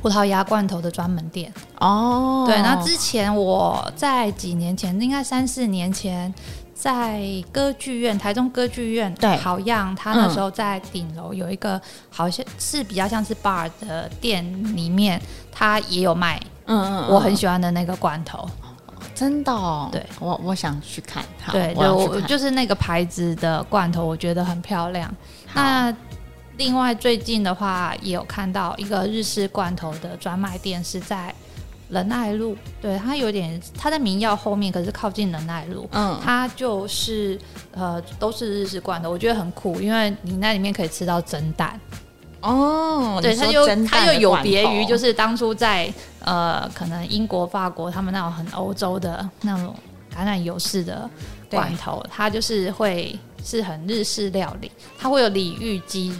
[0.04, 1.50] 葡萄牙罐头的专门店。
[1.78, 6.32] 哦，对，那之前我在几年前，应该三四年前，
[6.74, 14.44] 在歌剧院，台中歌剧院，对，好样，他那时候在顶楼有一个，好像是比较像是 bar 的店
[14.76, 15.18] 里面，
[15.50, 18.46] 他也有卖，嗯嗯，我很喜欢的那个罐头，
[19.14, 20.04] 真的，哦，对。
[20.20, 25.10] 我我想去看，对，我就是那个牌子的罐头，我觉得很漂亮，
[25.54, 25.90] 那。
[26.56, 31.34] 另外，最近的话也有看到一个日式罐头的专卖店，是在
[31.88, 32.56] 仁爱路。
[32.80, 35.88] 对，它有点，它在民耀后面，可是靠近仁爱路。
[35.90, 37.36] 嗯，它就是
[37.72, 41.78] 呃，都是日式罐头，我觉得很酷，因为你那里面可以吃到蒸蛋。
[42.40, 49.74] 哦，对，它就它又有别于就是当初在呃，可能英国、法国他们那种很欧洲的那种
[50.14, 51.10] 橄榄油式的
[51.50, 56.14] 罐头，它就是会是很日式料理，它会有里芋鸡。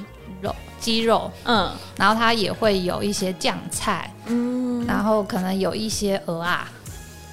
[0.45, 6.71] 肉鸡肉，嗯，然后它也会有一些酱菜，嗯，然后可能有一些鹅啊，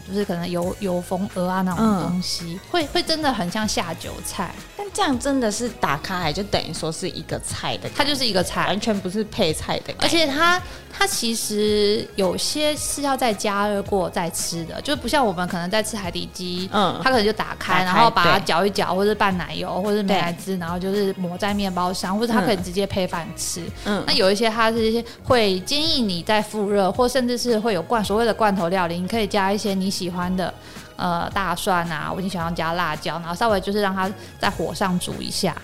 [0.08, 4.56] 就是可能油油封鹅啊那种东西，嗯、会会真的很像下酒菜。
[4.94, 9.94] 这样真的是打开来就等于说是一个菜的，它就是一个菜，完全不是配菜的。
[10.00, 23.62] 而且它它其实有些是要再加热过再吃的，就不像我们可能在吃海底鸡，嗯，它可能就打开，然后把它搅一搅，或者拌奶油，或者美乃滋，然后就是抹在面包上，或者它可以直接配饭吃。
[23.86, 30.54] 嗯，那有一些它是一些会建议你在复热，或甚至是会有罐所谓的罐头料理，你可以加一些你喜欢的。
[30.96, 34.10] 呃，大蒜啊，我已经想要加辣椒，然后稍微就是让它
[34.40, 35.56] 在火上煮一下，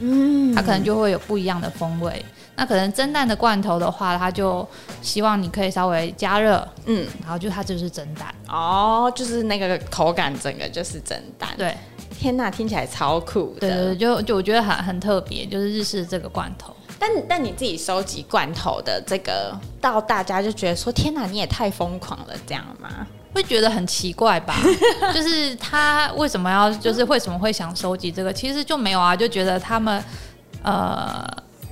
[0.00, 2.24] 嗯，它可能就会有不一样的风味。
[2.54, 4.66] 那可能蒸蛋的罐头的话，它就
[5.00, 11.48] 希望你可以稍微加热，嗯，然后就它就是蒸蛋哦，就是那个口感整个就是蒸蛋。
[11.56, 11.74] 对，
[12.18, 13.60] 天呐，听起来超酷的。
[13.60, 16.76] 对对对，就就我觉得很很特别，就是日式这个罐头。
[16.98, 23.06] 但但你自己收集罐头的这个，到大家就觉得说，天呐，你也太疯狂了，这样吗？
[23.34, 24.54] 会觉得很奇怪吧？
[25.14, 28.32] 就是他为什么要，就是为什么会想收集这个？
[28.32, 30.02] 其实就没有啊，就觉得他们
[30.62, 31.24] 呃。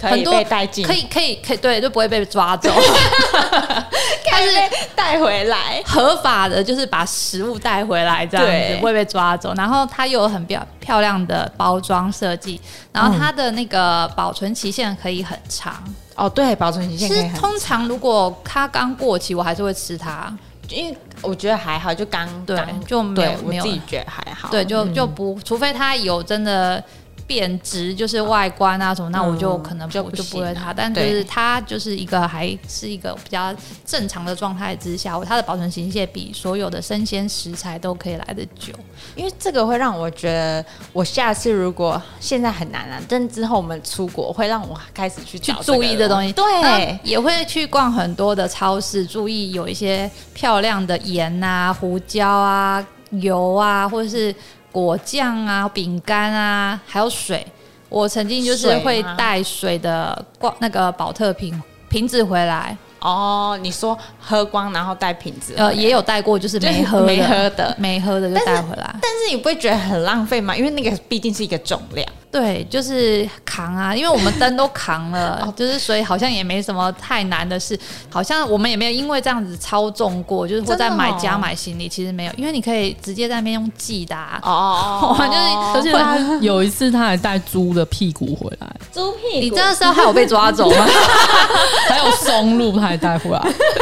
[0.02, 2.72] 很多带进，可以可以可以，对，就不会被抓走。
[4.32, 4.50] 但是
[4.96, 9.52] 带回来合法的，就是把食物带回来这样子，不会被抓走。
[9.54, 12.58] 然后它又有很漂漂亮的包装设计，
[12.94, 15.74] 然后它的那个保存期限可以很长。
[15.86, 17.38] 嗯、哦，对，保存期限可以很长。
[17.38, 20.34] 通常如果它刚过期，我还是会吃它，
[20.70, 24.48] 因为我觉得还好，就刚对就没有没有，我自己觉得还好。
[24.50, 26.82] 对，就就不，除非他有真的。
[27.30, 33.54] 变质就是外观啊什么，那我就可能就就不会它，但就是它就是一个还是一个比较
[33.86, 38.72] 正常的状态之下，它的保存期限比所有的生鲜食材都可以来得久。
[39.14, 54.34] 因为这个会让我觉得，我下次如果现在很难啊，但之后我们出国会让我开始去去注意的东西，对，也会去逛很多的超市，注意有一些漂亮的盐啊、胡椒啊、油啊，或者是。
[54.72, 57.46] 果酱啊，饼干啊，还有水。
[57.88, 62.76] 我曾经就是会带水的挂那个保特瓶瓶子回来。
[63.00, 65.54] 哦，你说喝光然后带瓶子？
[65.56, 69.00] 呃，也有带过，就是没喝没喝的，没喝的就带回来但。
[69.00, 70.54] 但是你不会觉得很浪费吗？
[70.54, 72.06] 因为那个毕竟是一个重量。
[72.30, 77.76] 对，就是扛啊，因为我们灯都扛了， 就是所以好像也没什么太难的事，
[78.08, 84.38] 好像我们也没有因为这样子超重过，就是或在买家买行李，其实没有，因为你可以直接在那边用寄的啊。
[84.42, 85.16] 哦，
[85.74, 90.86] 就是而且他有一次他还带猪的屁股回来，猪屁股，你这时候还有被抓走吗？
[91.90, 93.38] 还有松露他也带回来，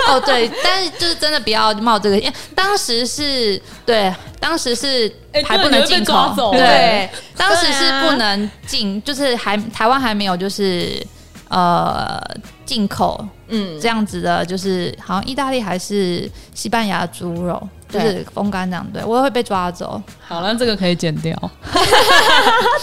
[0.09, 4.11] 哦对，但是就是真的不要冒这个，因为当时是对。
[4.41, 5.13] 当时是
[5.45, 11.05] 还不能进口，对，对，当时是不能进，就是还台湾还没有就是
[11.49, 12.21] 呃
[12.65, 17.69] 进口，嗯，这样子的，就是好像意大利还是西班牙猪肉。
[17.89, 20.01] 就是风干这样，对我也会被抓走。
[20.27, 21.35] 好了，这个可以剪掉。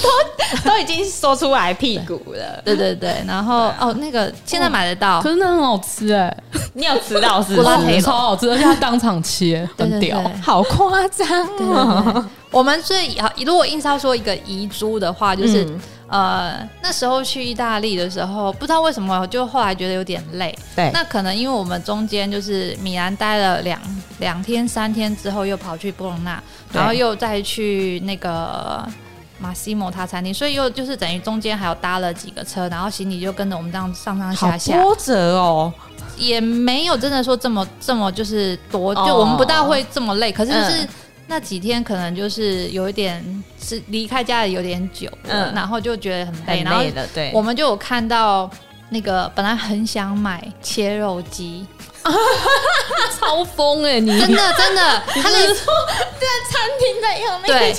[0.01, 0.09] 都
[0.69, 2.61] 都已经说出来屁股了。
[2.63, 6.35] 对对对，然后哦，那个现在买得到，可是那很好吃哎。
[6.73, 8.01] 你有吃到是不是？
[8.01, 11.27] 超好吃，而且它当场切，很屌，好夸张
[11.71, 12.29] 啊！
[12.51, 15.67] 我们最如果硬是要说一个遗珠的话，就是。
[16.07, 20.55] 呃，那时候去意大利的时候，不知道为什么，就后来觉得有点累。
[20.75, 23.81] 对，那可能因为我们中间就是米兰待了两
[24.19, 26.41] 两天三天之后，又跑去波隆纳，
[26.71, 28.87] 然后又再去那个
[29.39, 34.79] 马西莫他餐厅，所以又就是等于中间还有搭了几个车，然后行李就跟着我们这样上上下下。
[34.79, 35.73] 波折哦，
[36.17, 40.83] 也没有真的说这么这么就是多，就我们不大会这么累，可是就是。
[40.83, 40.89] 嗯
[41.27, 47.31] 那几天可能就是有一点是离开家里有点久，嗯，然后就觉得很累，很累了，对。
[47.33, 48.49] 我们就有看到
[48.89, 51.65] 那个本来很想买切肉机，
[53.19, 53.99] 超疯哎、欸！
[53.99, 55.73] 你真的真的，他那说
[56.19, 57.75] 在餐厅在用那个，对，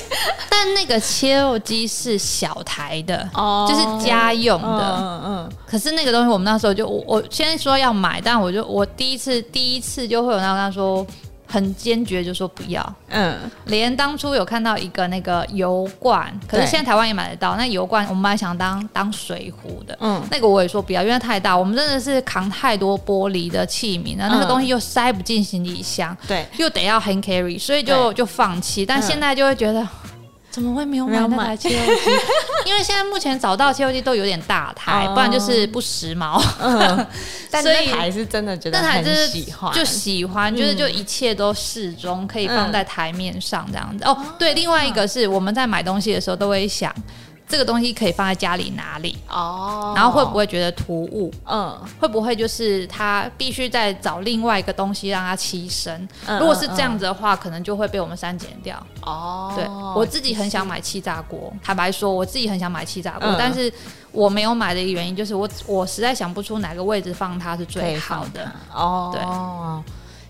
[0.49, 5.51] 但那个切肉机是小台的，哦，就是家用的，嗯嗯。
[5.65, 11.07] 可是那个东西我们那时候就我我先说要买，但我就我第一次第一次就会有那跟他说。
[11.47, 17.55] 很坚决就说不要，嗯，连当初有看到一个那个油罐，可是现在台湾也买得到。
[17.55, 28.85] 那油罐我们本来想当当水壶的，嗯，那个我也说不要，因为太大，我们真的是扛太多玻璃的器皿，然后那个东西又塞不进行李箱，对，又得要 hand carry，所以就就放弃。
[28.85, 29.87] 但现在就会觉得。
[30.57, 32.09] 怎么会没有买那台切肉机？
[32.65, 36.41] 因为现在目前找到切肉机都有点大台，不然就是不时髦。
[37.51, 44.03] 但是那台是真的觉得很喜欢，就喜欢，就是就一切都适中，可以放在台面上这样子。
[44.03, 46.91] 哦，对，另外一个是我们在买东西的时候都会想。
[47.47, 49.17] 这个东西可以放在家里哪里？
[49.29, 51.31] 哦，然后会不会觉得突兀？
[51.45, 56.07] 嗯，会不会就是他必须再找另外一个东西让它栖身？
[56.39, 58.77] 如果是这样子的话，可能就会被我们删减掉。
[59.01, 63.71] 哦，对，我自己很想买气炸锅，坦白说，我自己很想买气炸锅，但是
[64.11, 68.51] 我没有买的一个原因就是我我实在想不出哪个位置放它是最好的。
[68.73, 69.81] 哦，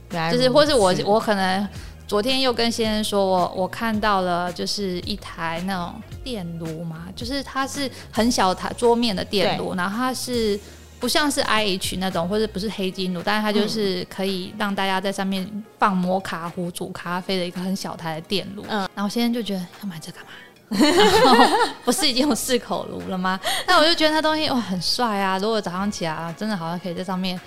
[0.07, 1.67] 对，就是或是我我可能。
[2.07, 5.93] 昨天又跟先生说，我我看到了，就是一台那种
[6.23, 10.57] 电炉嘛，就是它是很小台桌面的电炉，然后它是
[11.01, 15.45] 不像是 IH 那种，或者不是黑金炉，但是它就是可以让大家在上面
[15.77, 18.63] 放摩卡壶煮咖啡的一个很小台的电炉。
[18.69, 20.31] 嗯，然后先生就觉得要买这干嘛？
[21.83, 23.37] 不是已经有四口炉了吗？
[23.67, 25.37] 那我就觉得那东西哇很帅啊！
[25.37, 27.37] 如果早上起来啊真的好像可以在上面。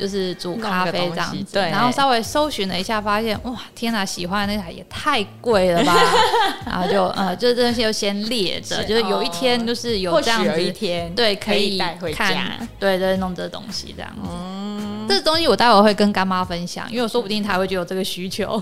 [0.00, 5.94] 就是煮咖啡这样子，对，然后稍微搜寻了一下，发现哇，天哪，喜欢的那台也太贵了吧，
[6.64, 18.58] 然后就呃，就这些就先列着，就是有一天就是有这样子，一天对，可以带回家，对对，弄这东西这样子，嗯，这东西我待会会跟干妈分享，因为我说不定她会觉得有这个需求。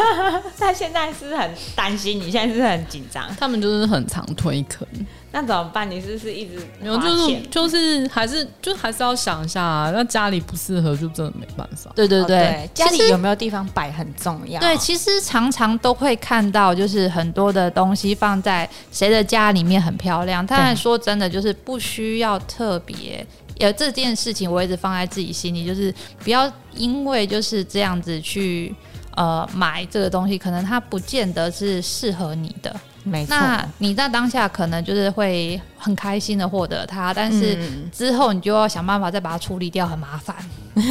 [0.58, 2.30] 她现在是很担心，你？
[2.30, 4.86] 现在是很紧张，他们就是很常推坑。
[5.30, 5.88] 那怎么办？
[5.90, 6.96] 你是不是一直没有？
[6.96, 9.90] 就是就是还是就还是要想一下啊。
[9.94, 11.90] 那家里不适合，就真的没办法。
[11.94, 14.58] 对对对，家里有没有地方摆很重要。
[14.58, 20.44] 对，其实常常都会看到，就是很多的东西放在谁的家里面很漂亮。
[20.46, 23.26] 但说真的，就是不需要特别。
[23.58, 28.74] 有这件事情，我一直放在自己心里，就是不要因为就是这样子去
[29.16, 32.74] 呃买这个东西，可能它不见得是适合你的。
[33.04, 37.58] 没错，那你在当下可能就是会很开心的获得它，但是
[37.90, 40.36] 之后你就要想办法再把它处理掉，很麻烦。
[40.74, 40.84] 嗯、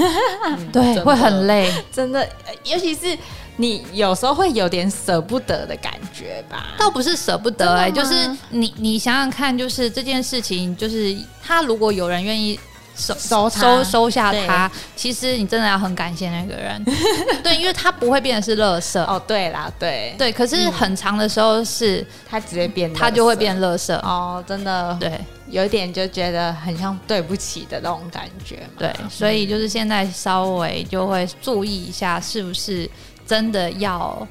[0.71, 2.27] 对，会很累，真的，
[2.65, 3.17] 尤其是
[3.55, 6.75] 你有时候会有点舍不得的感觉吧？
[6.77, 12.59] 倒不是舍不得、欸，哎，就是你你想想看，就是这件事情，就是他如果有人愿意。
[12.97, 16.83] 收收收收下它，其实你真的要很感谢那个人，
[17.43, 18.99] 对，因为他不会变成是垃圾。
[19.01, 20.15] 哦，对啦，对。
[20.17, 23.93] 对，可是很长的时候是他直接变，他就会变垃圾。
[23.97, 25.11] 哦，真的，对，
[25.49, 28.67] 有一点就觉得很像对不起的那种感觉。
[28.77, 32.89] 对，所以就是现在稍微就会注意一下，是不是
[33.27, 34.27] 真的要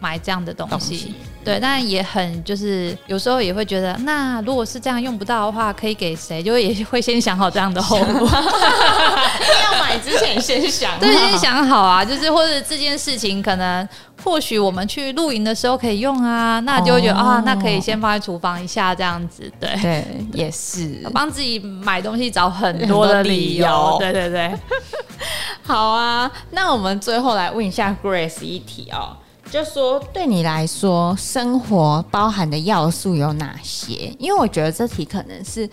[0.00, 1.14] 买这样的东西。
[1.44, 6.42] 对，但也很就是有时候也会觉得，那如果是这样用不到的话，可以给谁？
[6.42, 8.28] 就也会先想好这样的后果。
[8.28, 12.04] 要买之前先想，对，先想好啊。
[12.04, 13.88] 就是或者这件事情可能
[14.22, 19.50] 或许我们去露营的时候可以用啊，那就会觉得、哦、啊，那可以先放在厨房一下这样子。
[19.58, 23.96] 对对，也是帮自己买东西找很多的理由。
[23.98, 24.52] 对对对，
[25.64, 26.30] 好啊。
[26.50, 29.16] 那我们最后来问一下 Grace 一题哦。
[29.50, 34.14] 就说对你来说，生活包含的要素有哪些？
[34.18, 35.68] 因为我觉得这题可能是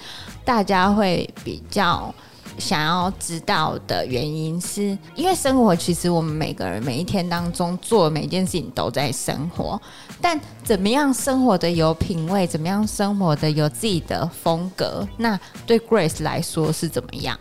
[0.45, 2.13] 大家会比较
[2.57, 9.80] 想要知道的原因，是因为生活其实我们每个人每一天当中做每一件事情都在生活，
[10.21, 17.38] 但怎么样生活的有品味，怎么样生活的有自己的风格，那对 Grace 来说是怎么样？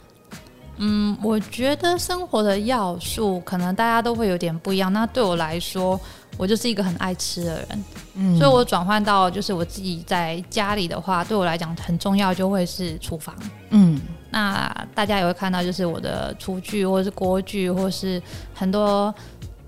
[0.78, 4.92] 嗯，我觉得生活的要素可能大家都会有点不一样。
[4.92, 6.00] 那对我来说，
[6.36, 13.34] 我就是一个很爱吃的人，嗯，所以我转换到就是我自己在家里的话，对我来讲很重要就会是厨房，
[13.70, 18.22] 嗯，那大家也会看到就是我的厨具或者是锅具，或是
[18.54, 19.14] 很多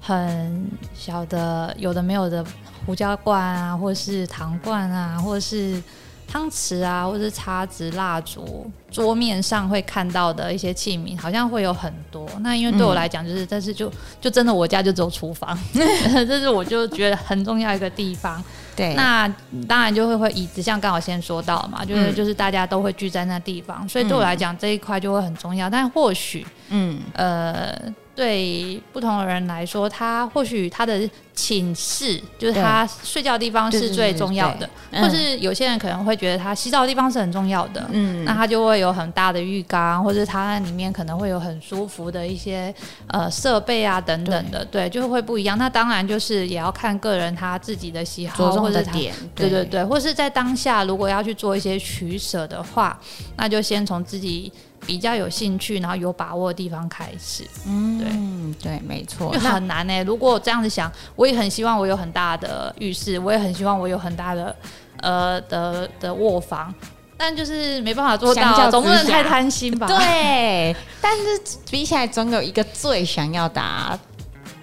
[0.01, 2.45] 很小的有的没有的
[2.85, 5.83] 胡椒罐啊，或是糖罐啊，或是。
[6.27, 12.29] 汤匙啊，或者是叉子、蜡烛，桌面上会看到的一些器皿，好像会有很多。
[12.41, 18.43] 那因为对我来讲，就是，但是就就真的我家就只有厨房， 这是我就觉得很重要一个地方。
[18.75, 19.27] 对，那
[19.67, 25.71] 当然就会会椅子，像刚好先说到嘛，就是就是大家都会聚在那地方，所以对我来讲这一块就会很重要。
[25.71, 27.75] 但或许，嗯，呃。
[28.17, 42.75] 对不同的人来说，他或许他的寝室就是他睡觉的地方是最重要的，或是有些人可能会觉得他洗澡的地方是很重要的，嗯，那他就会有很大的浴缸，或者他那里面可能会有很舒服的一些
[43.09, 45.59] 呃设备啊等等的，对，就会不一样。
[45.59, 52.99] 那当然就是也要看个人他自己的喜好或者点，对对对，或是在当下如果要去做一些取舍的话，
[53.37, 54.51] 那就先从自己。
[54.87, 60.05] 比较有兴趣，然后有把握的地方开始，嗯，对对，没错，就很难呢、欸。
[60.05, 64.55] 如果我这样子想，我也很希望我有很大的浴室，我也很希望我有很大的
[65.01, 66.73] 呃的的卧房，
[67.17, 69.87] 但就是没办法做到，总不能太贪心吧？
[69.87, 73.99] 对，但是比起来，总有一个最想要的、啊。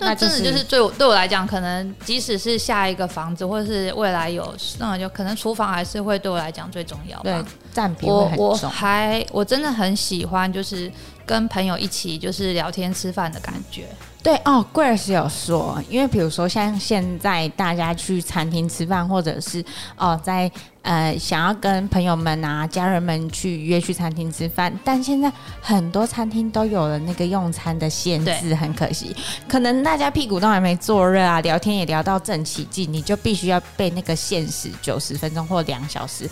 [0.04, 7.24] 那真的就是对我对我来讲，可能即使是下一个房子，或者是未来有，那就可能厨房还是会对我来讲最重要吧。
[7.24, 7.44] 对，
[7.74, 10.92] 占比我我还我真的很喜欢，就是
[11.26, 13.88] 跟朋友一起就是聊天吃饭的感觉。
[14.24, 19.62] 对哦，Grace 有说，因为比如说像现在大家去餐厅吃饭，或者是
[19.98, 20.50] 哦在
[20.82, 25.30] 呃想要跟朋友们啊、家人们去约去餐厅吃饭，但现在
[25.62, 29.14] 很多餐厅都有了那个用餐的限制，很可惜，
[29.46, 36.30] 可能大家屁股都还没坐热啊，聊天也聊到正起劲，你就必须要被那个限时九十分钟或两小时。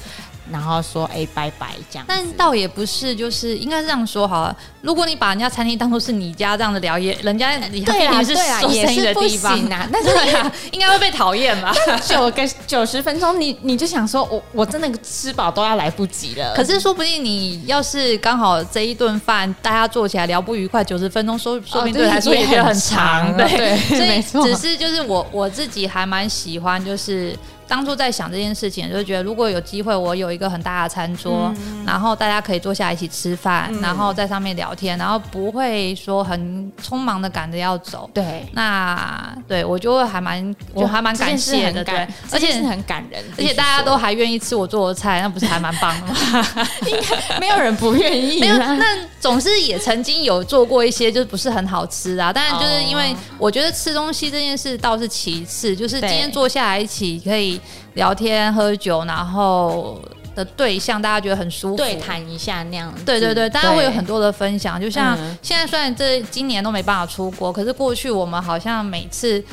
[0.52, 4.56] 然后说哎，拜拜这样，但倒也不是，就是应该这样说好了。
[4.82, 11.74] 如果你把人家餐厅当做是你家这样的聊，也人家你对啊，是做生意的地方啊， 那对啊，应该会被讨厌吧？
[12.06, 16.54] 九个九十分钟，你你就想说我我真的吃饱都要来不及了。
[16.56, 27.38] 可是说不定你要是刚好这一顿饭大家坐起来聊不愉快，九十分钟说说不定对来说也觉得很长，对，所以只是就是我我自己还蛮喜欢就是。
[27.72, 38.10] 当初在想这件事情，就是觉得如果有机会，我有一个很大的餐桌，嗯、然后大家可以坐下来一起吃饭，嗯、然后在上面聊天，然后不会说很匆忙的赶着要走。
[38.14, 46.68] 对，那对我就会还蛮，我还蛮感谢的，对，而且是很感人，而且大家都还愿意吃我做的菜，那不是还蛮棒的吗？
[46.86, 48.42] 应该没有人不愿意。
[48.42, 48.86] 没有，那
[49.22, 52.34] 总是也曾经有做过一些，就是不是很好吃啊。
[52.34, 57.61] 当然，就是因为我觉得吃东西这件事倒是其次，就是今天坐下来一起可以
[57.94, 60.02] 聊天喝酒，然后
[60.36, 62.94] 的对象大家觉得很舒服，对谈一下那样。
[63.06, 64.80] 对对对，大家会有很多的分享。
[64.80, 69.44] 就像现在虽然这今年都没办法出国，可是过去我们好像每次。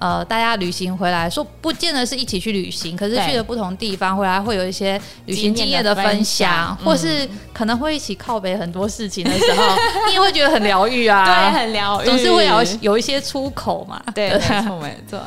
[0.00, 9.76] 呃，大家旅行回来，说不见得是一起去旅行，可是去了不同地方回来，会有一些旅行经验的分享，或是可能会一起靠北很多事情的时候，
[10.08, 15.20] 你也会觉得很疗愈啊，对，很疗愈，总是会有有一些出口嘛，对，没错没错。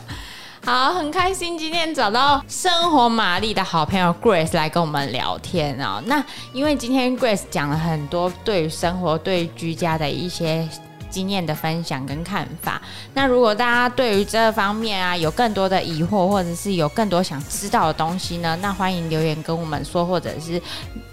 [0.68, 6.04] 好，很开心今天找到生活玛丽的好朋友 Grace 来跟我们聊天哦。
[6.08, 10.68] 那因为今天 Grace 讲了很多对生活、对居家的一些。
[11.10, 12.82] 经验的分享跟看法。
[13.14, 20.62] 那如果大家对于这方面啊有更多的疑惑，或者是有更多想知道的东西呢，那欢迎留言跟我们说，或者是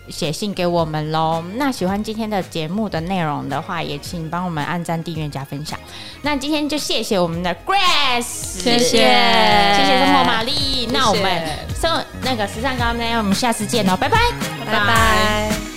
[0.08, 1.42] 写信给我们喽。
[1.56, 5.78] 那喜欢今天的节目的内容的话，也请帮我们按赞、订阅、加分享。
[6.22, 10.88] 那今天就谢谢我们的 Grace，谢谢，谢谢生活玛丽。
[10.92, 11.42] 那我们
[11.80, 14.18] 生那个时尚高呢，我们下次见喽，拜拜，
[14.66, 15.73] 拜拜。